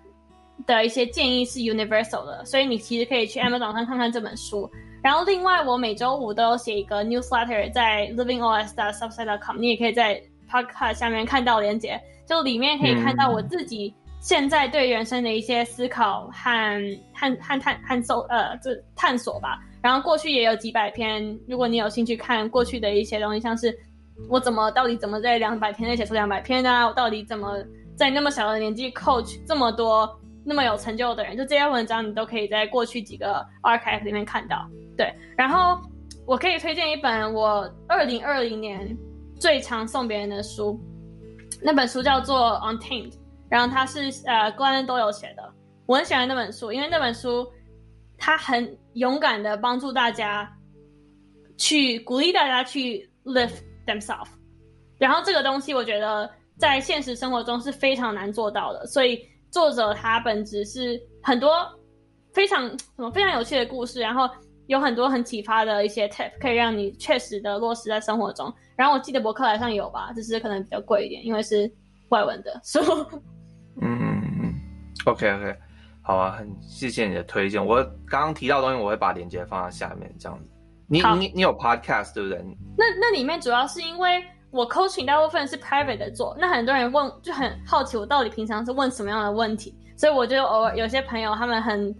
[0.66, 2.44] 的一些建议是 universal 的。
[2.44, 4.68] 所以你其实可以去 Amazon 上看看这本书。
[5.04, 10.20] 然后另外，我每周五都有写一个 newsletter 在 livingos 的 subsite.com，你也可以在
[10.50, 13.94] podcast 下面看到连接，就里面可以看到我自己。
[14.18, 19.60] 现在对人生的一些思考和和和探和搜呃，这探索吧。
[19.80, 23.72] 然后过去也有几百篇，如果你有兴趣看过去的一些东西，像是
[24.28, 26.88] 我怎么到底怎么在两百天内写出两百篇啊？
[26.88, 27.62] 我到底怎么
[27.94, 34.68] 在那么小的年纪 coach 这么多那么有成就的人，就这些文章你都可以在过去几个 archive 里面看到。
[34.96, 35.78] 对，然后
[36.26, 38.96] 我可以推荐一本我二零二零年
[39.38, 40.80] 最常送别人的书，
[41.62, 43.12] 那本书叫做《Untamed》，
[43.48, 45.52] 然后它是呃 Glennon Doyle 写的，
[45.86, 47.46] 我很喜欢那本书，因为那本书
[48.18, 50.50] 它很勇敢的帮助大家
[51.56, 53.52] 去鼓励大家去 live
[53.86, 54.28] themselves，
[54.98, 59.24] 然后这个东西我觉得在现实生活中是非常难做到的，所以。
[59.48, 61.50] 作者他本质是很多
[62.34, 64.28] 非常什么非常有趣的故事，然后
[64.66, 68.52] 有很多很启发的一些 tip，可以让你确实的落实在生活中。
[68.76, 71.70] 然后我记得博客来上有吧，只是可能比较贵一点，因为是
[72.10, 72.80] 外文的 书。
[73.80, 74.54] 嗯嗯嗯
[75.06, 75.56] ，OK OK，
[76.02, 77.64] 好啊，很谢谢你的推荐。
[77.64, 80.48] 我刚刚提到的东西，我会把链接放在下面，这样子。
[80.88, 82.38] 你你你有 podcast 对不对？
[82.76, 84.24] 那那里面主要是因为。
[84.52, 91.94] 我 coaching 大部分是 private 的做，那很多人问就很好奇，我到底平常是问什么样的问题，所以我就偶尔有些朋友他们很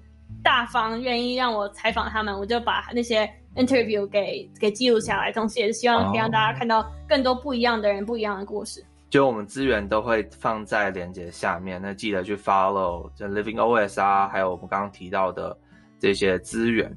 [0.46, 8.80] 大方，愿意让我采访他们，我就把那些 interview 给给记录下来，同时也是希望可以让大家看到更多不一样的人、不一样的故事。
[9.10, 15.58] 就我们资源都会放在链接下面，那记得去 follow 这 Living OS 啊，还有我们刚刚提到的
[15.98, 16.96] 这些资源。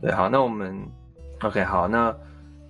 [0.00, 0.80] 对，好，那我们
[1.42, 2.14] OK 好，那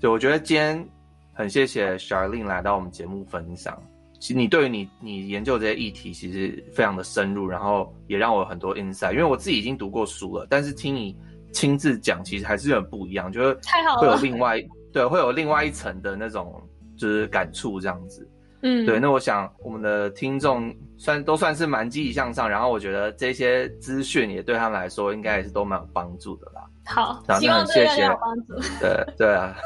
[0.01, 0.88] 就我觉得今天。
[1.32, 3.82] 很谢谢 Charlene 来到我们节目分享。
[4.20, 9.12] 其实你对于你你研究这些议题，其实非常的深入，然后也让我有很多 insight。
[9.12, 11.16] 因为我自己已经读过书了，但是听你
[11.52, 13.58] 亲自讲，其实还是有点不一样，就是
[13.98, 14.62] 会有另外
[14.92, 16.62] 对会有另外一层的那种
[16.98, 18.28] 就是感触这样子。
[18.62, 19.00] 嗯，对。
[19.00, 26.62] 那我想我们的听众算都算是蛮积极向上，然后我觉得这些资讯也对他们来说应该也是都蛮有帮助的啦。
[26.84, 28.54] 好，希望对大家有帮助。
[28.78, 29.56] 对对啊，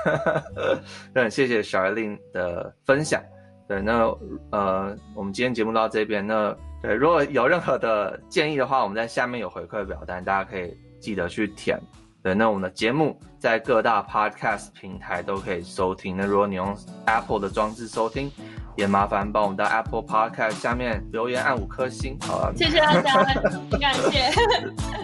[1.13, 3.21] 那很谢谢 Charlene 的分享。
[3.67, 4.15] 对，那
[4.51, 6.27] 呃，我们今天节目到这边。
[6.27, 11.81] 那对，如果有任何的建议的话，我们在下面有回馈表单，大家可以记得去填。
[12.23, 16.17] 对，那我们的节目在各大 Podcast 平台都可以收听。
[16.17, 18.31] 那如果你用 Apple 的装置收听，
[18.77, 22.19] 也麻烦帮我们到 Apple Podcast 下面留言按五颗星。
[22.23, 24.31] 好了，谢谢大家，很 感谢。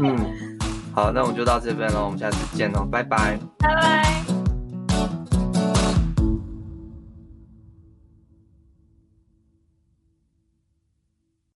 [0.00, 0.58] 嗯。
[0.92, 4.39] 好，那我们就到这边了，我们下次见喽，拜拜，拜拜。